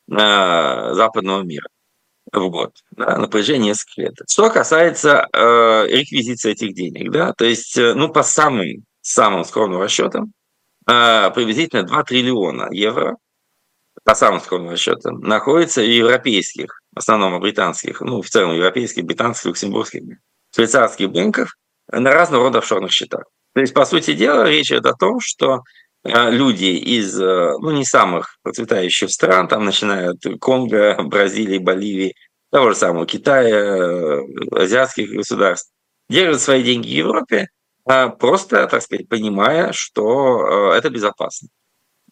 [0.09, 1.68] западного мира
[2.33, 4.14] в год да, на протяжении нескольких лет.
[4.29, 10.33] Что касается э, реквизиции этих денег, да, то есть, ну, по самым, самым скромным расчетам,
[10.88, 13.16] э, приблизительно 2 триллиона евро
[14.05, 20.03] по самым скромным расчетам, находится европейских, в основном британских, ну, в целом европейских, британских, люксембургских,
[20.55, 21.57] швейцарских банках
[21.91, 23.25] на разного рода офшорных счетах.
[23.55, 25.62] То есть, по сути дела, речь идет о том, что
[26.05, 32.15] э, люди из, э, ну, не самых процветающих стран, там, начиная от Конго, Бразилии, Боливии,
[32.51, 34.21] того же самого Китая, э,
[34.53, 35.71] азиатских государств,
[36.09, 37.49] держат свои деньги в Европе,
[37.85, 41.49] просто, так сказать, понимая, что это безопасно.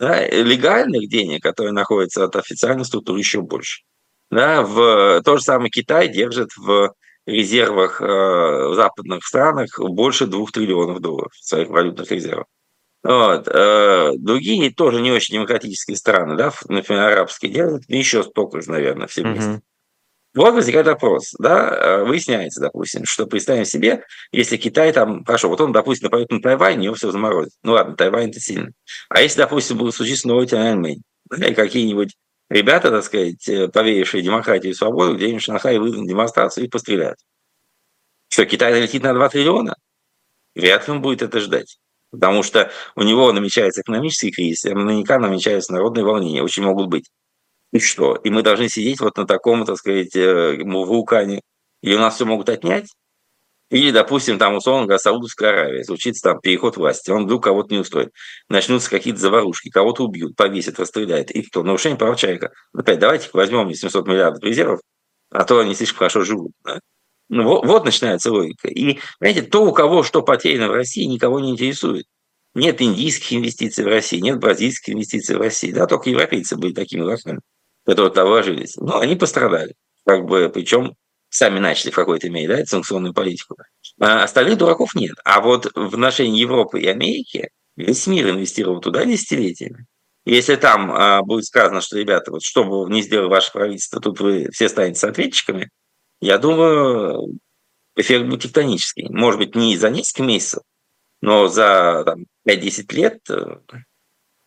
[0.01, 3.83] Да, легальных денег, которые находятся от официальной структуры, еще больше.
[4.31, 6.95] Да, в, то же самое Китай держит в
[7.27, 12.47] резервах э, в западных странах больше двух триллионов долларов своих валютных резервах.
[13.03, 13.47] Вот.
[13.49, 19.07] Э, другие тоже не очень демократические страны, да, например, арабские, держат еще столько же, наверное,
[19.07, 19.51] все вместе.
[19.51, 19.61] Mm-hmm.
[20.35, 25.61] Вот возникает вопрос, да, э, выясняется, допустим, что представим себе, если Китай там, хорошо, вот
[25.61, 27.53] он, допустим, нападет на Тайвань, его все заморозит.
[27.65, 28.71] Ну ладно, Тайвань это сильно.
[29.09, 32.15] А если, допустим, будет случиться новый Тяньаньмэнь, да, и какие-нибудь
[32.49, 36.69] ребята, так сказать, э, поверившие демократию и свободу, где-нибудь в Шанхае выйдут на демонстрацию и
[36.69, 37.19] постреляют.
[38.29, 39.75] Что, Китай налетит на 2 триллиона?
[40.55, 41.79] Вряд ли он будет это ждать.
[42.13, 47.09] Потому что у него намечается экономический кризис, а наверняка намечаются народные волнения, очень могут быть.
[47.73, 48.17] И что?
[48.17, 51.41] И мы должны сидеть вот на таком, так сказать, э, вулкане,
[51.83, 52.93] и у нас все могут отнять?
[53.71, 57.81] Или, допустим, там, условно говоря, Саудовская Аравия, случится там переход власти, он вдруг кого-то не
[57.81, 58.11] устроит.
[58.49, 61.31] Начнутся какие-то заварушки, кого-то убьют, повесят, расстреляют.
[61.31, 61.63] И кто?
[61.63, 62.53] Нарушение прав человека.
[62.75, 64.81] Опять давайте возьмем 700 миллиардов резервов,
[65.31, 66.53] а то они слишком хорошо живут.
[66.65, 66.81] Да?
[67.29, 68.67] Ну, вот, вот начинается логика.
[68.67, 72.07] И, понимаете, то, у кого что потеряно в России, никого не интересует.
[72.55, 75.71] Нет индийских инвестиций в России, нет бразильских инвестиций в России.
[75.71, 77.39] Да, только европейцы были такими лохами,
[77.91, 78.77] которые там вложились.
[78.77, 79.75] Но они пострадали.
[80.07, 80.95] Как бы, причем
[81.29, 83.57] сами начали в какой-то мере, да, санкционную политику.
[83.99, 85.17] А остальных дураков нет.
[85.25, 89.87] А вот в отношении Европы и Америки весь мир инвестировал туда десятилетиями.
[90.25, 94.21] Если там а, будет сказано, что, ребята, вот что бы не сделало ваше правительство, тут
[94.21, 95.71] вы все станете ответчиками,
[96.21, 97.39] я думаю,
[97.97, 99.09] эффект будет тектонический.
[99.09, 100.63] Может быть, не за несколько месяцев,
[101.23, 103.59] но за там, 5-10 лет э,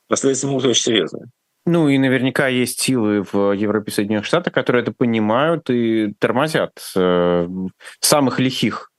[0.08, 1.26] последствия могут очень серьезные.
[1.66, 6.72] Ну и наверняка есть силы в Европе и Соединенных Штатах, которые это понимают и тормозят
[6.96, 7.48] э,
[8.02, 8.92] самых лихих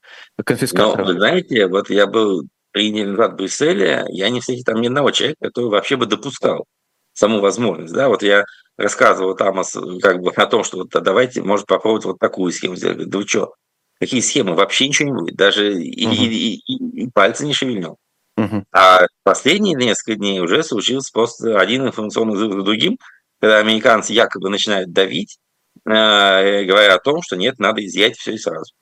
[0.43, 1.05] конфискаторов.
[1.07, 4.81] Но, вы знаете, вот я был три недели назад в Брюсселе, я не встретил там
[4.81, 6.65] ни одного человека, который вообще бы допускал
[7.13, 7.93] саму возможность.
[7.93, 8.09] Да?
[8.09, 8.45] Вот я
[8.77, 9.61] рассказывал там
[10.01, 13.07] как бы, о том, что вот, давайте, может, попробовать вот такую схему сделать.
[13.07, 13.53] Да вы что,
[13.99, 14.55] какие схемы?
[14.55, 15.35] Вообще ничего не будет.
[15.35, 15.79] Даже угу.
[15.79, 17.97] и, и, и, и пальцы не шевельнул.
[18.37, 18.65] Угу.
[18.73, 22.97] А последние несколько дней уже случился просто один информационный взрыв за другим,
[23.39, 25.37] когда американцы якобы начинают давить,
[25.85, 28.73] э, говоря о том, что нет, надо изъять все и сразу.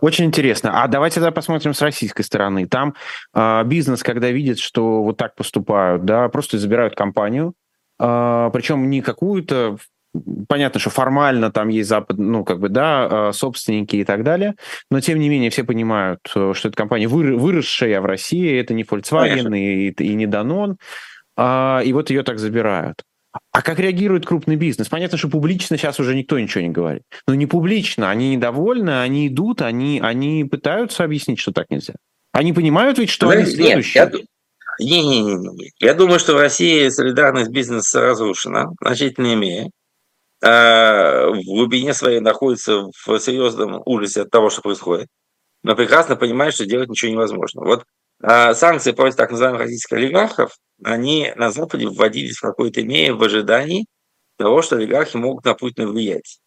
[0.00, 0.82] Очень интересно.
[0.82, 2.66] А давайте тогда посмотрим с российской стороны.
[2.66, 2.94] Там
[3.34, 7.54] э, бизнес, когда видит, что вот так поступают, да, просто забирают компанию,
[7.98, 9.78] э, причем не какую-то
[10.48, 14.54] понятно, что формально там есть запад, ну, как бы, да, собственники и так далее,
[14.90, 19.56] но, тем не менее, все понимают, что это компания, выросшая в России, это не Volkswagen
[19.56, 20.76] и, и не Danone,
[21.36, 23.02] а, и вот ее так забирают.
[23.52, 24.88] А как реагирует крупный бизнес?
[24.88, 27.02] Понятно, что публично сейчас уже никто ничего не говорит.
[27.26, 31.94] Но не публично, они недовольны, они идут, они, они пытаются объяснить, что так нельзя.
[32.32, 34.04] Они понимают ведь, что Знаете, они следующие.
[34.04, 34.20] Нет, я...
[34.80, 35.72] Не, не, не, не.
[35.80, 39.64] Я думаю, что в России солидарность бизнеса разрушена, значительно имея.
[39.64, 39.70] А,
[40.40, 45.08] в глубине своей находится в серьезном ужасе от того, что происходит.
[45.62, 47.62] Но прекрасно понимает, что делать ничего невозможно.
[47.64, 47.84] Вот
[48.22, 53.22] а, санкции против так называемых российских олигархов, они на Западе вводились в какой-то мере в
[53.22, 53.86] ожидании
[54.36, 56.40] того, что олигархи могут на Путина влиять.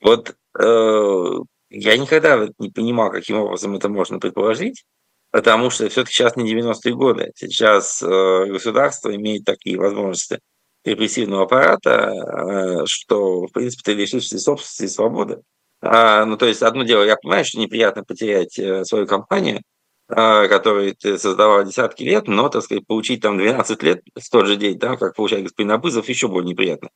[0.00, 1.28] Вот э,
[1.70, 4.84] я никогда не понимал, каким образом это можно предположить,
[5.30, 7.32] потому что все-таки сейчас не 90-е годы.
[7.36, 10.40] Сейчас э, государство имеет такие возможности
[10.84, 15.42] репрессивного аппарата, э, что, в принципе, ты лишишься собственности и свободы.
[15.80, 19.62] А, ну, то есть, одно дело, я понимаю, что неприятно потерять э, свою компанию,
[20.08, 24.46] а, который ты создавал десятки лет, но, так сказать, получить там 12 лет в тот
[24.46, 26.90] же день, да, как получает господин Абызов, еще более неприятно.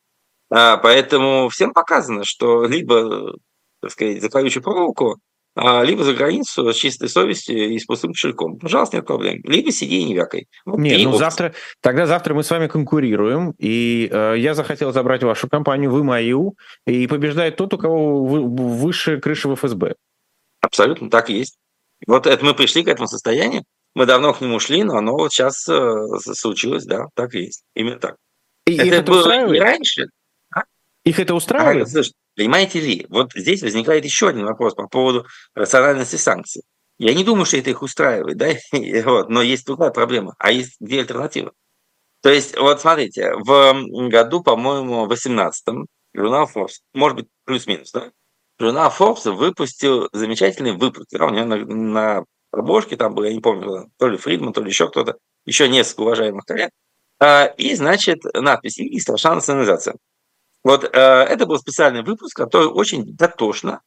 [0.51, 3.37] А, поэтому всем показано, что либо,
[3.81, 5.18] так сказать, за колючую проволоку,
[5.57, 8.59] либо за границу с чистой совестью и с пустым кошельком.
[8.59, 9.40] Пожалуйста, нет проблем.
[9.45, 10.49] Либо сиди и не вякай.
[10.66, 15.23] Вот нет, ну завтра, тогда завтра мы с вами конкурируем, и э, я захотел забрать
[15.23, 19.95] вашу компанию, вы мою, и побеждает тот, у кого выше крыши в ФСБ.
[20.61, 21.57] Абсолютно так и есть.
[22.07, 23.64] Вот это мы пришли к этому состоянию.
[23.95, 27.62] Мы давно к нему шли, но оно вот сейчас э, случилось, да, так и есть.
[27.75, 28.16] Именно так.
[28.66, 29.62] И это, это было устраивает?
[29.62, 30.07] раньше.
[30.55, 30.64] А?
[31.05, 31.87] Их это устраивает?
[31.87, 36.62] А, слушай, понимаете ли, вот здесь возникает еще один вопрос по поводу рациональности санкций.
[36.99, 38.49] Я не думаю, что это их устраивает, да,
[39.05, 40.35] вот, но есть другая проблема.
[40.38, 41.53] А есть две альтернативы.
[42.22, 48.11] То есть, вот смотрите, в году, по-моему, 18-м журнал Forbes, может быть, плюс-минус, да,
[48.59, 51.09] журнал Forbes выпустил замечательный выпуск.
[51.12, 54.62] Да, у него на, на обложке там был, я не помню, то ли Фридман, то
[54.62, 56.70] ли еще кто-то, еще несколько уважаемых коллег.
[57.18, 59.96] А, и, значит, надпись «И страшна национализация».
[60.67, 63.83] Вот э, это был специальный выпуск, который очень дотошно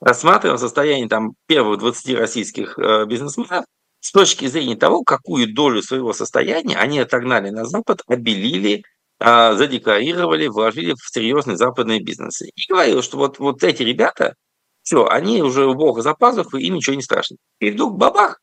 [0.00, 3.64] рассматривал состояние там первых 20 российских э, бизнесменов
[4.00, 8.82] с точки зрения того, какую долю своего состояния они отогнали на Запад, обелили,
[9.20, 12.50] а, задекларировали, вложили в серьезные западные бизнесы.
[12.56, 14.34] И говорил, что вот, вот эти ребята,
[14.82, 17.36] все, они уже у Бога за пазуху, им ничего не страшно.
[17.60, 18.40] И вдруг бабах,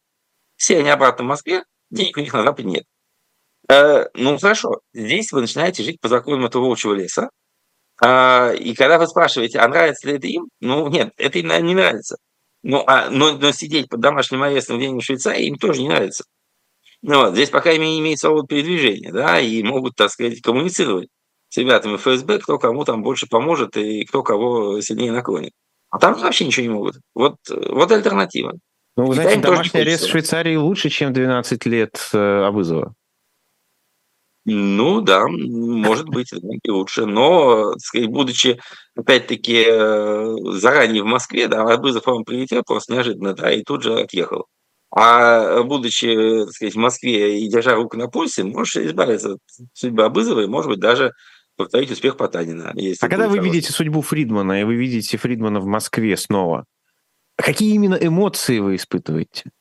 [0.56, 2.86] все они обратно в Москве, денег у них на Западе нет.
[3.68, 7.41] Э, ну, хорошо, здесь вы начинаете жить по законам этого волчьего леса, э,
[8.04, 11.76] и когда вы спрашиваете, а нравится ли это им, ну, нет, это им, наверное, не
[11.76, 12.18] нравится.
[12.64, 16.24] Ну, а, но, но сидеть под домашним арестом где-нибудь в Швейцарии им тоже не нравится.
[17.02, 21.10] Ну, вот, здесь пока ими имеют свободу передвижения, да, и могут, так сказать, коммуницировать
[21.50, 25.52] с ребятами ФСБ, кто кому там больше поможет и кто кого сильнее наклонит.
[25.90, 26.96] А там вообще ничего не могут.
[27.14, 28.54] Вот, вот альтернатива.
[28.96, 32.94] Ну, вы знаете, домашний арест в Швейцарии лучше, чем 12 лет э, обызова.
[34.46, 37.06] Ну да, может быть, и лучше.
[37.06, 38.60] Но, сказать, будучи,
[38.96, 44.00] опять-таки, э, заранее в Москве, да, Абызов вам прилетел просто неожиданно, да, и тут же
[44.00, 44.48] отъехал.
[44.94, 49.40] А будучи, так сказать, в Москве и держа руку на пульсе, можешь избавиться от
[49.74, 51.14] судьбы Абызова и, может быть, даже
[51.56, 52.74] повторить успех Потанина.
[52.74, 53.52] А когда вы хороший.
[53.52, 56.66] видите судьбу Фридмана, и вы видите Фридмана в Москве снова,
[57.38, 59.52] какие именно эмоции вы испытываете?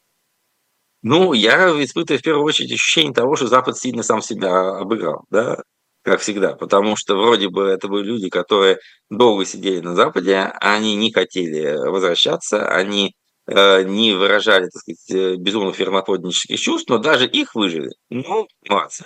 [1.03, 5.62] Ну, я испытываю в первую очередь ощущение того, что Запад сильно сам себя обыграл, да,
[6.03, 8.78] как всегда, потому что вроде бы это были люди, которые
[9.11, 13.14] долго сидели на Западе, они не хотели возвращаться, они
[13.46, 17.90] э, не выражали, так сказать, э, безумно фермоподнических чувств, но даже их выжили.
[18.11, 19.05] Ну, молодцы.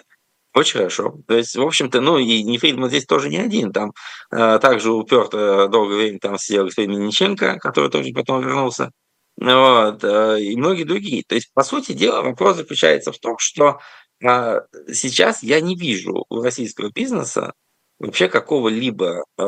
[0.55, 1.15] Очень хорошо.
[1.27, 3.73] То есть, в общем-то, ну и не здесь тоже не один.
[3.73, 3.93] Там
[4.31, 8.91] э, также уперто долгое время там сидел господин Миниченко, который тоже потом вернулся.
[9.37, 11.25] Вот, э, и многие другие.
[11.27, 13.81] То есть, по сути дела, вопрос заключается в том, что
[14.23, 14.61] э,
[14.93, 17.53] сейчас я не вижу у российского бизнеса
[17.99, 19.43] вообще какого-либо, э,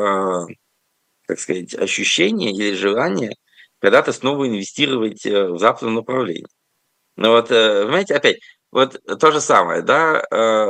[1.27, 3.35] так сказать, ощущения или желания
[3.79, 6.47] когда-то снова инвестировать в западном направлении.
[7.15, 8.39] Но вот, понимаете, опять,
[8.71, 10.23] вот то же самое, да,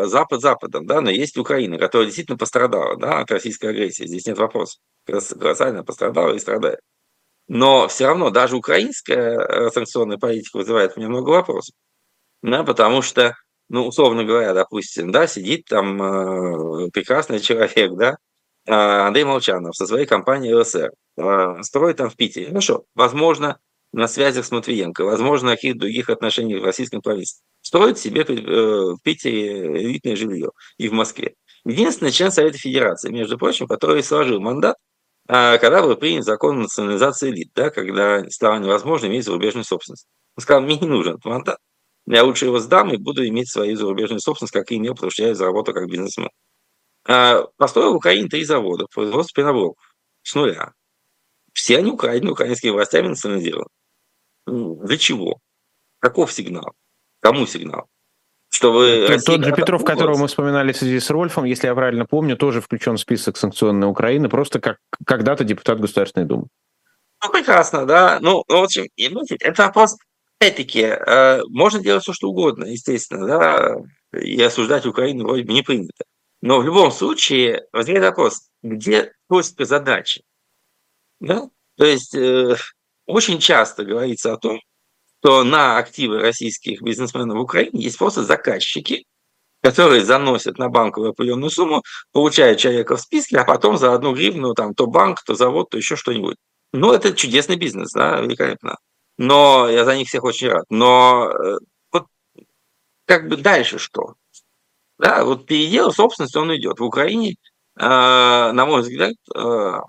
[0.07, 4.37] Запад Западом, да, но есть Украина, которая действительно пострадала, да, от российской агрессии, здесь нет
[4.37, 6.79] вопросов, колоссально пострадала и страдает.
[7.47, 11.75] Но все равно даже украинская э, санкционная политика вызывает у меня много вопросов.
[12.43, 13.35] Да, потому что,
[13.69, 18.17] ну, условно говоря, допустим, да, сидит там э, прекрасный человек, да,
[18.65, 22.47] э, Андрей Молчанов со своей компанией ЛСР, э, строит там в Питере.
[22.47, 23.57] Хорошо, возможно,
[23.93, 27.43] на связях с Матвиенко, возможно, каких-то других отношениях в российском правительстве.
[27.61, 31.35] Строит себе э, в Питере элитное жилье и в Москве.
[31.65, 34.77] Единственный член Совета Федерации, между прочим, который сложил мандат
[35.27, 40.07] когда был принят закон о национализации элит, да, когда стало невозможно иметь зарубежную собственность.
[40.35, 41.57] Он сказал, мне не нужен этот мандат,
[42.07, 45.23] я лучше его сдам и буду иметь свою зарубежную собственность, как и имел, потому что
[45.23, 46.29] я заработал как бизнесмен.
[47.05, 50.73] А, построил в Украине три завода, производство пеноблоков с нуля.
[51.53, 53.69] Все они украдены украинскими властями национализированы.
[54.45, 55.39] Для чего?
[55.99, 56.73] Каков сигнал?
[57.19, 57.87] Кому сигнал?
[58.49, 59.07] Что вы...
[59.07, 62.37] Тот, тот же Петров, которого мы вспоминали в связи с Рольфом, если я правильно помню,
[62.37, 66.47] тоже включен в список санкционной Украины, просто как когда-то депутат Государственной Думы.
[67.23, 68.19] Ну, прекрасно, да.
[68.21, 68.87] Ну, в общем,
[69.39, 69.97] это вопрос,
[70.39, 73.75] опять-таки, э, можно делать все, что угодно, естественно, да,
[74.19, 76.05] и осуждать Украину вроде бы не принято.
[76.41, 80.23] Но в любом случае возникает вопрос, где точка задачи?
[81.19, 81.49] Да?
[81.77, 82.55] То есть э,
[83.07, 84.59] очень часто говорится о том,
[85.19, 89.05] что на активы российских бизнесменов в Украине есть просто заказчики,
[89.61, 94.53] которые заносят на банковую определенную сумму, получают человека в списке, а потом за одну гривну
[94.53, 96.37] там то банк, то завод, то еще что-нибудь.
[96.73, 98.77] Ну, это чудесный бизнес, да, великолепно.
[99.17, 100.65] Но я за них всех очень рад.
[100.69, 101.57] Но э,
[101.91, 102.05] вот
[103.05, 104.15] как бы дальше что?
[104.99, 106.79] Да, вот передел собственности он идет.
[106.79, 107.35] В Украине,
[107.79, 109.39] э, на мой взгляд, э,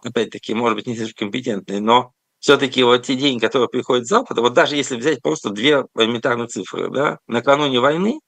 [0.03, 4.43] опять-таки, может быть, не слишком компетентный, но все-таки вот те деньги, которые приходят с Запада,
[4.43, 8.21] вот даже если взять просто две элементарные цифры, да, накануне войны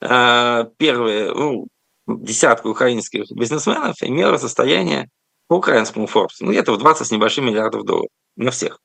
[0.00, 1.66] э, первые, ну,
[2.06, 5.08] десятка украинских бизнесменов имела состояние
[5.48, 8.78] по украинскому Forbes, ну, где-то в 20 с небольшим миллиардов долларов на всех.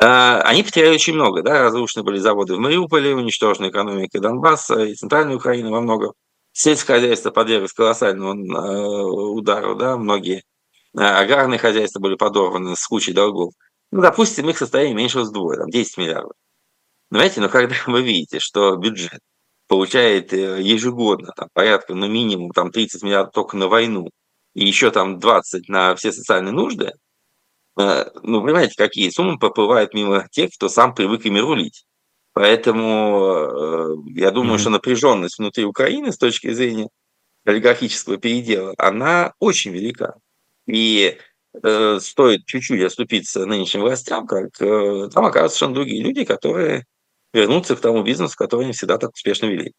[0.00, 4.94] Э, они потеряли очень много, да, разрушены были заводы в Мариуполе, уничтожена экономика Донбасса и
[4.94, 6.12] Центральной Украины во многом.
[6.52, 9.04] Сельское хозяйство подверглось колоссальному э,
[9.36, 10.42] удару, да, многие
[10.94, 13.52] аграрные хозяйства были подорваны с кучей долгов.
[13.90, 16.36] Ну, допустим, их состояние меньшилось вдвое, там 10 миллиардов.
[17.10, 19.20] Знаете, но когда вы видите, что бюджет
[19.66, 24.10] получает э, ежегодно там, порядка, ну, минимум там 30 миллиардов только на войну,
[24.54, 26.92] и еще там 20 на все социальные нужды,
[27.78, 31.84] э, ну, понимаете, какие суммы проплывают мимо тех, кто сам привык ими рулить.
[32.32, 34.60] Поэтому э, я думаю, mm-hmm.
[34.60, 36.88] что напряженность внутри Украины с точки зрения
[37.44, 40.14] олигархического передела, она очень велика.
[40.66, 41.18] И
[41.62, 46.84] э, стоит чуть-чуть оступиться нынешним властям, как э, там окажутся совершенно другие люди, которые
[47.32, 49.72] вернутся к тому бизнесу, который они всегда так успешно вели.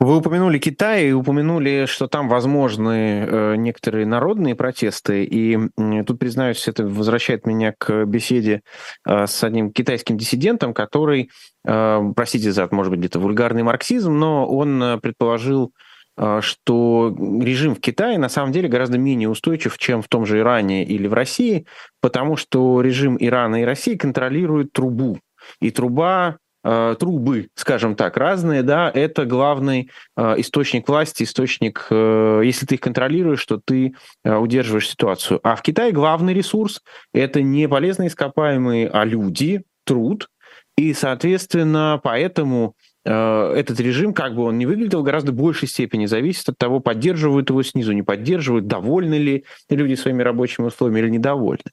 [0.00, 5.24] Вы упомянули Китай и упомянули, что там возможны э, некоторые народные протесты.
[5.24, 5.58] И
[6.04, 8.62] тут, признаюсь, это возвращает меня к беседе
[9.06, 11.30] э, с одним китайским диссидентом, который,
[11.62, 15.72] простите за, может быть, где-то вульгарный марксизм, но он предположил
[16.16, 20.84] что режим в Китае на самом деле гораздо менее устойчив, чем в том же Иране
[20.84, 21.66] или в России,
[22.00, 25.18] потому что режим Ирана и России контролирует трубу.
[25.60, 32.42] И труба э, трубы, скажем так, разные, да, это главный э, источник власти, источник, э,
[32.44, 33.94] если ты их контролируешь, то ты
[34.24, 35.40] удерживаешь ситуацию.
[35.42, 40.28] А в Китае главный ресурс– это не полезные ископаемые, а люди, труд,
[40.76, 42.74] и, соответственно, поэтому
[43.04, 47.50] этот режим, как бы он ни выглядел, в гораздо большей степени зависит от того, поддерживают
[47.50, 51.64] его снизу, не поддерживают, довольны ли люди своими рабочими условиями или недовольны.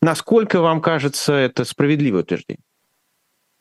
[0.00, 2.62] Насколько вам кажется это справедливое утверждение?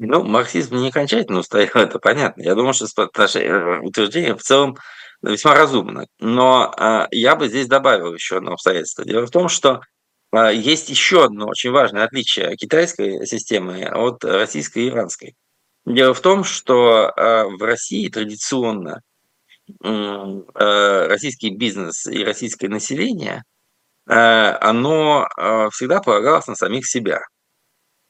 [0.03, 2.41] Ну, марксизм не окончательно устоял, это понятно.
[2.41, 4.75] Я думаю, что э, утверждение в целом
[5.21, 6.07] весьма разумно.
[6.19, 9.05] Но э, я бы здесь добавил еще одно обстоятельство.
[9.05, 9.81] Дело в том, что
[10.33, 15.35] э, есть еще одно очень важное отличие китайской системы от российской и иранской.
[15.85, 19.01] Дело в том, что э, в России традиционно
[19.83, 23.43] э, российский бизнес и российское население,
[24.07, 25.27] э, оно
[25.71, 27.21] всегда полагалось на самих себя.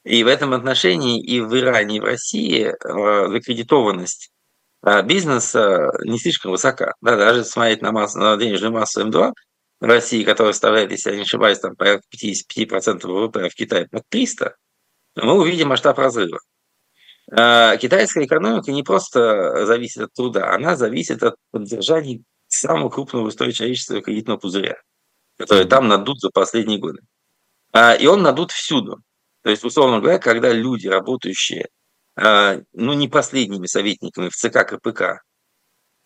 [0.04, 2.74] И в этом отношении и в Иране, и в России
[3.32, 4.30] закредитованность
[5.04, 6.94] бизнеса не слишком высока.
[7.00, 9.32] Да, даже смотреть на, массу, на денежную массу М2
[9.80, 13.86] в России, которая составляет, если я не ошибаюсь, там порядка 55% ВВП, а в Китае
[13.88, 14.56] под 300,
[15.16, 16.40] мы увидим масштаб разрыва.
[17.34, 23.30] А, китайская экономика не просто зависит от труда, она зависит от поддержания самого крупного в
[23.30, 24.76] истории человечества кредитного пузыря,
[25.38, 27.00] который там надут за последние годы.
[27.72, 29.00] А, и он надут всюду.
[29.42, 31.68] То есть, условно говоря, когда люди, работающие,
[32.16, 35.22] а, ну, не последними советниками в ЦК КПК,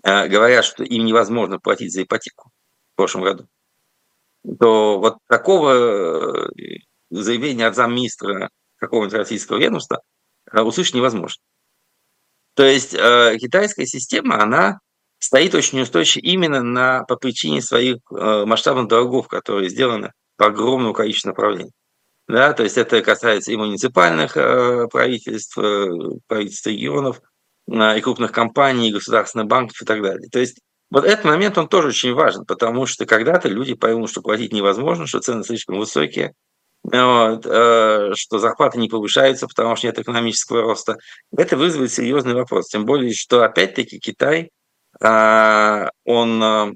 [0.04, 2.50] говорят, что им невозможно платить за ипотеку
[2.92, 3.48] в прошлом году,
[4.60, 6.50] то вот такого э,
[7.10, 10.00] заявления от замминистра какого-нибудь российского ведомства–
[10.52, 11.40] услышать невозможно.
[12.54, 14.80] То есть э, китайская система, она
[15.18, 20.94] стоит очень устойчиво именно на, по причине своих э, масштабных долгов, которые сделаны по огромному
[20.94, 21.72] количеству направлений.
[22.28, 25.86] Да, то есть это касается и муниципальных э, правительств, э,
[26.26, 27.20] правительств регионов,
[27.70, 30.28] э, и крупных компаний, и государственных банков и так далее.
[30.30, 30.58] То есть
[30.90, 35.06] вот этот момент, он тоже очень важен, потому что когда-то люди поймут, что платить невозможно,
[35.06, 36.32] что цены слишком высокие,
[36.92, 40.98] вот, э, что зарплаты не повышаются, потому что нет экономического роста,
[41.36, 42.68] это вызовет серьезный вопрос.
[42.68, 44.50] Тем более, что опять-таки Китай,
[45.00, 46.72] а, он э,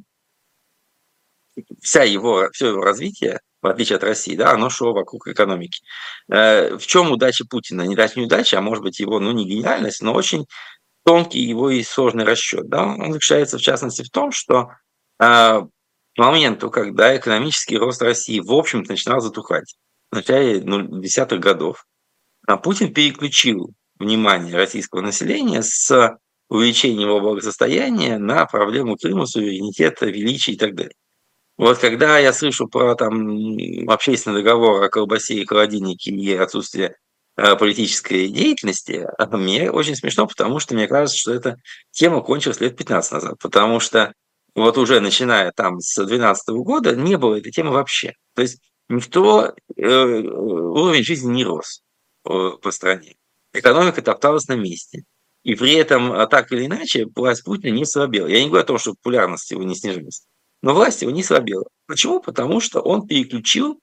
[1.80, 5.80] вся его, все его развитие, в отличие от России, да, оно шло вокруг экономики.
[6.28, 7.82] Э, в чем удача Путина?
[7.82, 10.46] Не дать неудача, а может быть его, ну не гениальность, но очень
[11.04, 12.68] тонкий его и сложный расчет.
[12.68, 12.82] Да?
[12.82, 14.70] Он заключается в частности в том, что
[15.18, 15.68] к
[16.16, 19.76] моменту, когда экономический рост России в общем-то начинал затухать,
[20.11, 21.86] в начале ну, десятых годов,
[22.46, 30.52] а Путин переключил внимание российского населения с увеличением его благосостояния на проблему Крыма, суверенитета, величия
[30.52, 30.94] и так далее.
[31.56, 33.38] Вот когда я слышу про там,
[33.86, 36.96] общественный договор о колбасе и холодильнике и отсутствие
[37.36, 41.56] э, политической деятельности, мне очень смешно, потому что мне кажется, что эта
[41.90, 44.14] тема кончилась лет 15 назад, потому что
[44.54, 48.14] вот уже начиная там с 2012 года не было этой темы вообще.
[48.34, 48.58] То есть
[48.91, 51.82] никто, э, уровень жизни не рос
[52.24, 53.16] э, по стране.
[53.53, 55.05] Экономика топталась на месте.
[55.43, 58.26] И при этом, а так или иначе, власть Путина не слабела.
[58.26, 60.26] Я не говорю о том, что популярность его не снижалась.
[60.62, 61.64] Но власть его не слабела.
[61.86, 62.20] Почему?
[62.20, 63.80] Потому что он переключил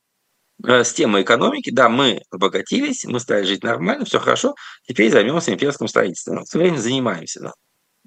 [0.64, 1.72] э, с темы экономики.
[1.72, 4.55] Да, мы обогатились, мы стали жить нормально, все хорошо.
[4.88, 6.45] Теперь займемся имперским строительством.
[6.45, 7.39] Все время занимаемся.
[7.41, 7.53] Да.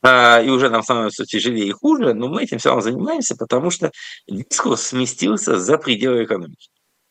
[0.03, 3.71] А, и уже нам становится тяжелее и хуже, но мы этим все равно занимаемся, потому
[3.71, 3.91] что
[4.27, 6.69] дискурс сместился за пределы экономики.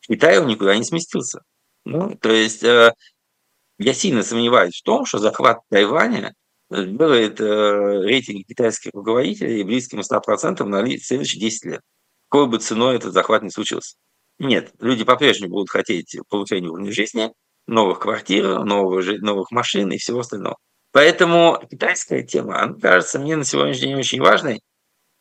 [0.10, 1.42] Китай он никуда не сместился.
[1.86, 2.94] Ну, то есть э,
[3.78, 6.34] я сильно сомневаюсь в том, что захват Тайваня
[6.70, 7.44] делает э,
[8.04, 11.82] рейтинг китайских руководителей близким 100% на следующие 10 лет.
[12.30, 13.96] Какой бы ценой этот захват не случился.
[14.40, 17.32] Нет, люди по-прежнему будут хотеть получения уровня жизни,
[17.68, 20.58] новых квартир, новых, новых машин и всего остального.
[20.92, 24.62] Поэтому китайская тема, она кажется мне на сегодняшний день очень важной.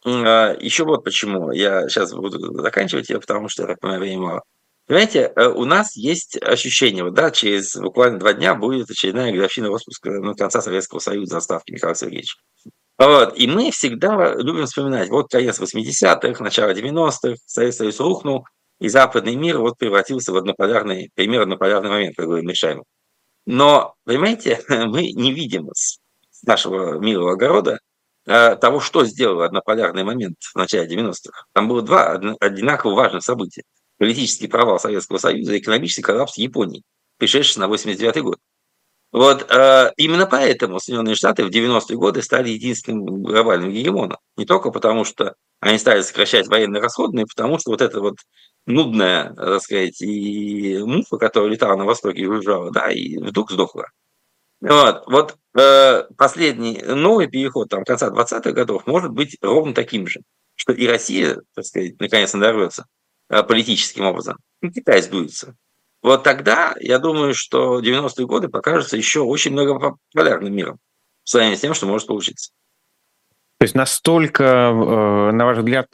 [0.05, 1.51] А, Еще вот почему.
[1.51, 4.43] Я сейчас буду заканчивать ее, потому что, я так понимаю, времени мало.
[4.89, 9.69] Понимаете, э, у нас есть ощущение, вот, да, через буквально два дня будет очередная годовщина
[9.69, 12.39] распуска ну, конца Советского Союза заставки Михаила Сергеевича.
[12.97, 13.39] Вот.
[13.39, 18.47] И мы всегда любим вспоминать, вот конец 80-х, начало 90-х, Советский Союз рухнул,
[18.81, 22.83] и западный мир вот превратился в однополярный, пример однополярный момент, как говорит Мишаев.
[23.45, 25.99] Но, понимаете, мы не видим с
[26.47, 27.79] нашего милого огорода
[28.25, 31.45] э, того, что сделал однополярный момент в начале 90-х.
[31.53, 33.65] Там было два одинаково важных события
[33.99, 36.83] политический провал Советского Союза и экономический коллапс Японии,
[37.19, 38.39] пришедший на 89 год.
[39.11, 44.19] Вот э, именно поэтому Соединенные Штаты в 90-е годы стали единственным глобальным гегемоном.
[44.37, 48.01] Не только потому, что они стали сокращать военные расходы, но и потому, что вот эта
[48.01, 48.17] вот
[48.67, 53.87] нудная, так сказать, и муфа, которая летала на востоке и уезжала, да, и вдруг сдохла.
[54.61, 60.21] Вот, вот э, последний новый переход там, конца 20-х годов может быть ровно таким же,
[60.55, 62.85] что и Россия, так сказать, наконец надорвется
[63.29, 65.55] политическим образом, и Китай сдуется.
[66.03, 70.79] Вот тогда, я думаю, что 90-е годы покажутся еще очень многополярным миром
[71.25, 72.53] в сравнении с тем, что может получиться.
[73.59, 75.89] То есть настолько, э, на ваш взгляд,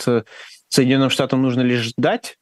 [0.69, 2.37] Соединенным Штатам нужно лишь ждать?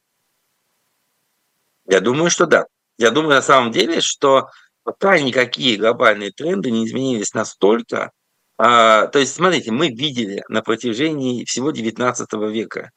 [1.87, 2.65] Я думаю, что да.
[2.97, 4.49] Я думаю на самом деле, что
[4.83, 8.11] пока никакие глобальные тренды не изменились настолько.
[8.57, 12.91] А, то есть, смотрите, мы видели на протяжении всего XIX века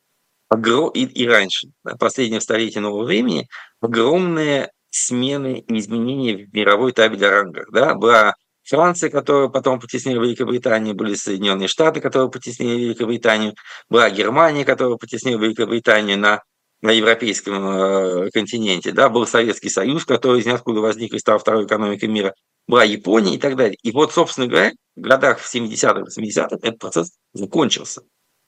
[0.54, 1.68] и, и раньше,
[1.98, 3.48] последнего столетия нового времени,
[3.80, 7.66] огромные смены и изменения в мировой табеле рангах.
[7.72, 7.94] Да?
[7.94, 13.54] Была Франция, которая потом потеснила Великобританию, были Соединенные Штаты, которые потеснили Великобританию,
[13.88, 16.42] была Германия, которая потеснила Великобританию на
[16.82, 21.64] на европейском э, континенте, да, был Советский Союз, который из ниоткуда возник и стал второй
[21.64, 22.34] экономикой мира,
[22.68, 23.78] была Япония и так далее.
[23.82, 28.02] И вот, собственно говоря, в годах в 70-х, 80-х этот процесс закончился.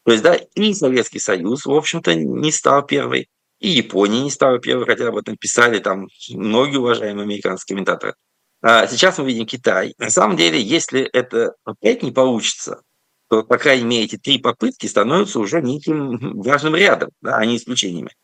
[0.09, 3.29] То есть, да, и Советский Союз, в общем-то, не стал первой,
[3.59, 8.15] и Япония не стала первой, хотя об этом писали там многие уважаемые американские комментаторы.
[8.63, 9.93] А сейчас мы видим Китай.
[9.99, 12.81] На самом деле, если это опять не получится,
[13.29, 17.59] то, по крайней мере, эти три попытки становятся уже неким важным рядом, да, а не
[17.59, 18.15] исключениями.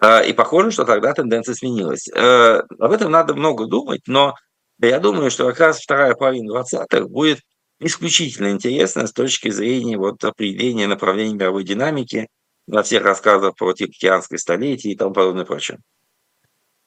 [0.00, 2.08] А, и похоже, что тогда тенденция сменилась.
[2.08, 4.34] Э, об этом надо много думать, но
[4.80, 7.40] я думаю, что как раз вторая половина 20-х будет
[7.84, 12.28] исключительно интересна с точки зрения вот определения направления мировой динамики
[12.66, 15.78] на всех рассказах про Тихоокеанское столетие и тому подобное прочее.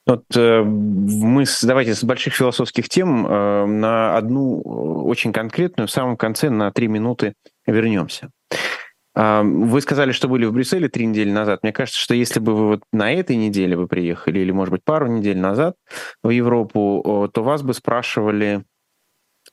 [0.08, 5.88] Вот э, мы с, давайте с больших философских тем э, на одну э, очень конкретную
[5.88, 7.34] в самом конце на три минуты
[7.66, 8.30] вернемся.
[9.16, 11.62] Э, вы сказали, что были в Брюсселе три недели назад.
[11.62, 14.84] Мне кажется, что если бы вы вот на этой неделе вы приехали, или, может быть,
[14.86, 15.76] пару недель назад
[16.24, 18.64] в Европу, то вас бы спрашивали,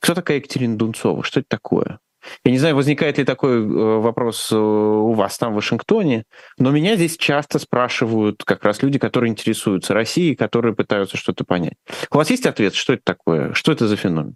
[0.05, 1.99] кто такая Екатерина Дунцова, что это такое?
[2.45, 6.25] Я не знаю, возникает ли такой э, вопрос э, у вас там в Вашингтоне,
[6.59, 11.79] но меня здесь часто спрашивают как раз люди, которые интересуются Россией, которые пытаются что-то понять.
[12.11, 13.55] У вас есть ответ, что это такое?
[13.55, 14.35] Что это за феномен?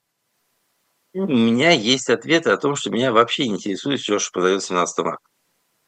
[1.12, 5.22] У меня есть ответ о том, что меня вообще интересует все, что продается 17 марта.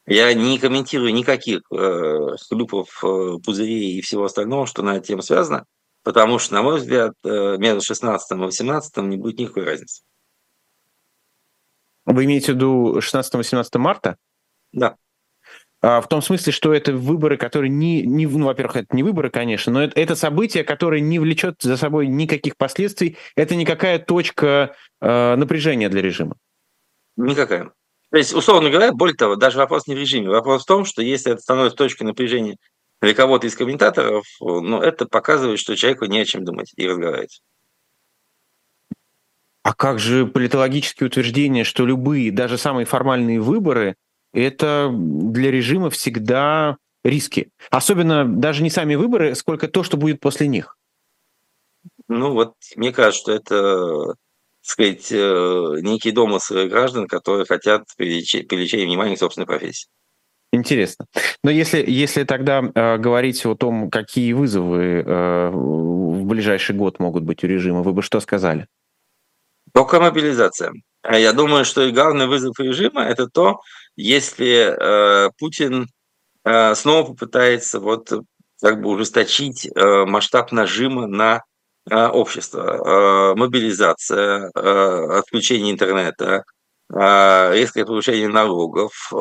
[0.05, 5.23] Я не комментирую никаких э, хлюпов, э, пузырей и всего остального, что на эту тему
[5.23, 5.65] связано,
[6.03, 10.03] потому что, на мой взгляд, э, между 16 и 18 не будет никакой разницы.
[12.05, 14.17] Вы имеете в виду 16-18 марта?
[14.71, 14.97] Да.
[15.83, 19.29] А, в том смысле, что это выборы, которые не, не ну, во-первых, это не выборы,
[19.29, 23.17] конечно, но это, это событие, которое не влечет за собой никаких последствий.
[23.35, 26.35] Это никакая точка э, напряжения для режима.
[27.17, 27.71] Никакая.
[28.11, 30.29] То есть, условно говоря, более того, даже вопрос не в режиме.
[30.29, 32.57] Вопрос в том, что если это становится точкой напряжения
[33.01, 37.41] для кого-то из комментаторов, ну, это показывает, что человеку не о чем думать и разговаривать.
[39.63, 43.95] А как же политологические утверждения, что любые, даже самые формальные выборы,
[44.33, 47.49] это для режима всегда риски.
[47.69, 50.77] Особенно даже не сами выборы, сколько то, что будет после них.
[52.07, 54.15] Ну вот, мне кажется, что это, так
[54.61, 59.89] сказать, э, некий домыслы граждан, которые хотят привлечь, привлечения внимания к собственной профессии.
[60.53, 61.05] Интересно.
[61.43, 67.23] Но если, если тогда э, говорить о том, какие вызовы э, в ближайший год могут
[67.23, 68.67] быть у режима, вы бы что сказали?
[69.73, 70.73] Только мобилизация.
[71.03, 73.61] А я думаю, что и главный вызов режима– это то,
[73.95, 75.87] если э, Путин
[76.43, 78.11] э, снова попытается вот
[78.61, 81.43] как бы ужесточить э, масштаб нажима на
[81.89, 83.31] э, общество.
[83.31, 86.43] Э, мобилизация, э, отключение интернета,
[86.93, 89.15] резкое повышение налогов, э,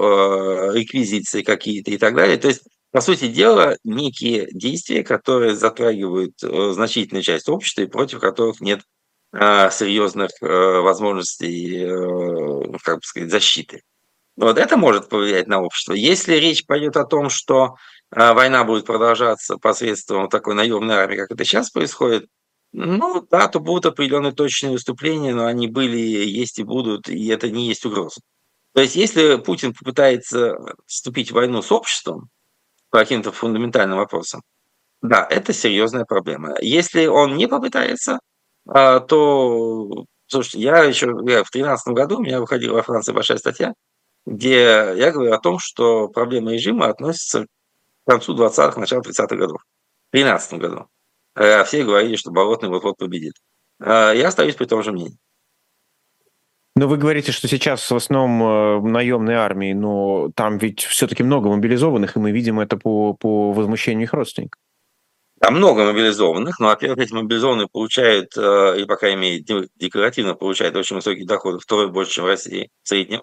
[0.74, 2.36] реквизиции какие-то и так далее.
[2.36, 8.20] То есть, по сути дела, некие действия, которые затрагивают э, значительную часть общества и против
[8.20, 8.80] которых нет
[9.32, 10.46] серьезных э,
[10.80, 13.82] возможностей, э, как бы сказать, защиты.
[14.36, 15.92] Вот это может повлиять на общество.
[15.92, 17.76] Если речь пойдет о том, что
[18.10, 22.26] война будет продолжаться посредством такой наемной армии, как это сейчас происходит,
[22.72, 27.50] ну да, то будут определенные точные выступления, но они были, есть и будут, и это
[27.50, 28.20] не есть угроза.
[28.74, 30.56] То есть если Путин попытается
[30.86, 32.28] вступить в войну с обществом
[32.90, 34.42] по каким-то фундаментальным вопросам,
[35.02, 36.56] да, это серьезная проблема.
[36.60, 38.20] Если он не попытается,
[38.68, 43.38] а, то, слушайте, я еще я в 2013 году у меня выходила во Франции большая
[43.38, 43.72] статья,
[44.26, 49.62] где я говорю о том, что проблема режима относится к концу 20-х, началу 30-х годов.
[50.10, 50.86] В 2013 году.
[51.34, 53.34] А все говорили, что Болотный вот-вот победит.
[53.80, 55.18] А я остаюсь при том же мнении.
[56.76, 61.48] Но вы говорите, что сейчас в основном э, наемной армии, но там ведь все-таки много
[61.48, 64.58] мобилизованных, и мы видим это по, по возмущению их родственников.
[65.40, 70.76] Там много мобилизованных, но, во-первых, эти мобилизованные получают, э, или, по крайней мере, декларативно получают
[70.76, 73.22] очень высокие доходы, второй больше, чем в России в среднем.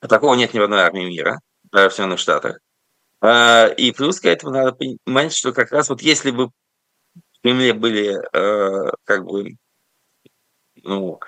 [0.00, 1.40] А такого нет ни в одной армии мира,
[1.70, 2.58] даже в Соединенных Штатах.
[3.78, 6.50] И плюс к этому надо понимать, что как раз вот если бы
[7.42, 9.56] Кремле были э, как бы,
[10.82, 11.18] ну,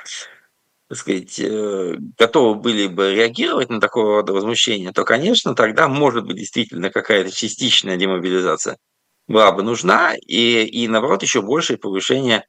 [0.89, 6.27] так сказать, э, готовы были бы реагировать на такого рода возмущение, то, конечно, тогда может
[6.27, 8.79] быть действительно какая-то частичная демобилизация
[9.27, 12.45] была бы нужна, и, и наоборот, еще большее повышение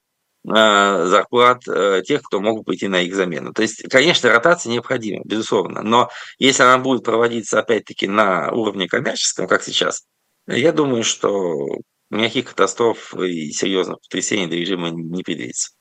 [0.48, 3.54] э, зарплат э, тех, кто могут пойти на их замену.
[3.54, 9.48] То есть, конечно, ротация необходима, безусловно, но если она будет проводиться, опять-таки, на уровне коммерческом,
[9.48, 10.04] как сейчас,
[10.48, 15.72] я думаю, что никаких катастроф и серьезных потрясений для режима не предвидится.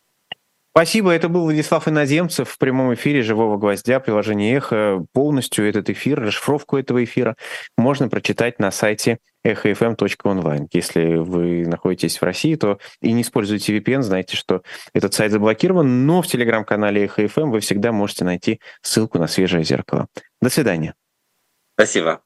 [0.77, 1.13] Спасибо.
[1.13, 5.07] Это был Владислав Иноземцев в прямом эфире «Живого гвоздя» приложение «Эхо».
[5.13, 7.37] Полностью этот эфир, расшифровку этого эфира
[7.79, 10.67] можно прочитать на сайте echo.fm.online.
[10.73, 14.63] Если вы находитесь в России, то и не используете VPN, знайте, что
[14.93, 19.63] этот сайт заблокирован, но в телеграм-канале Echo FM вы всегда можете найти ссылку на свежее
[19.63, 20.09] зеркало.
[20.43, 20.95] До свидания.
[21.77, 22.25] Спасибо.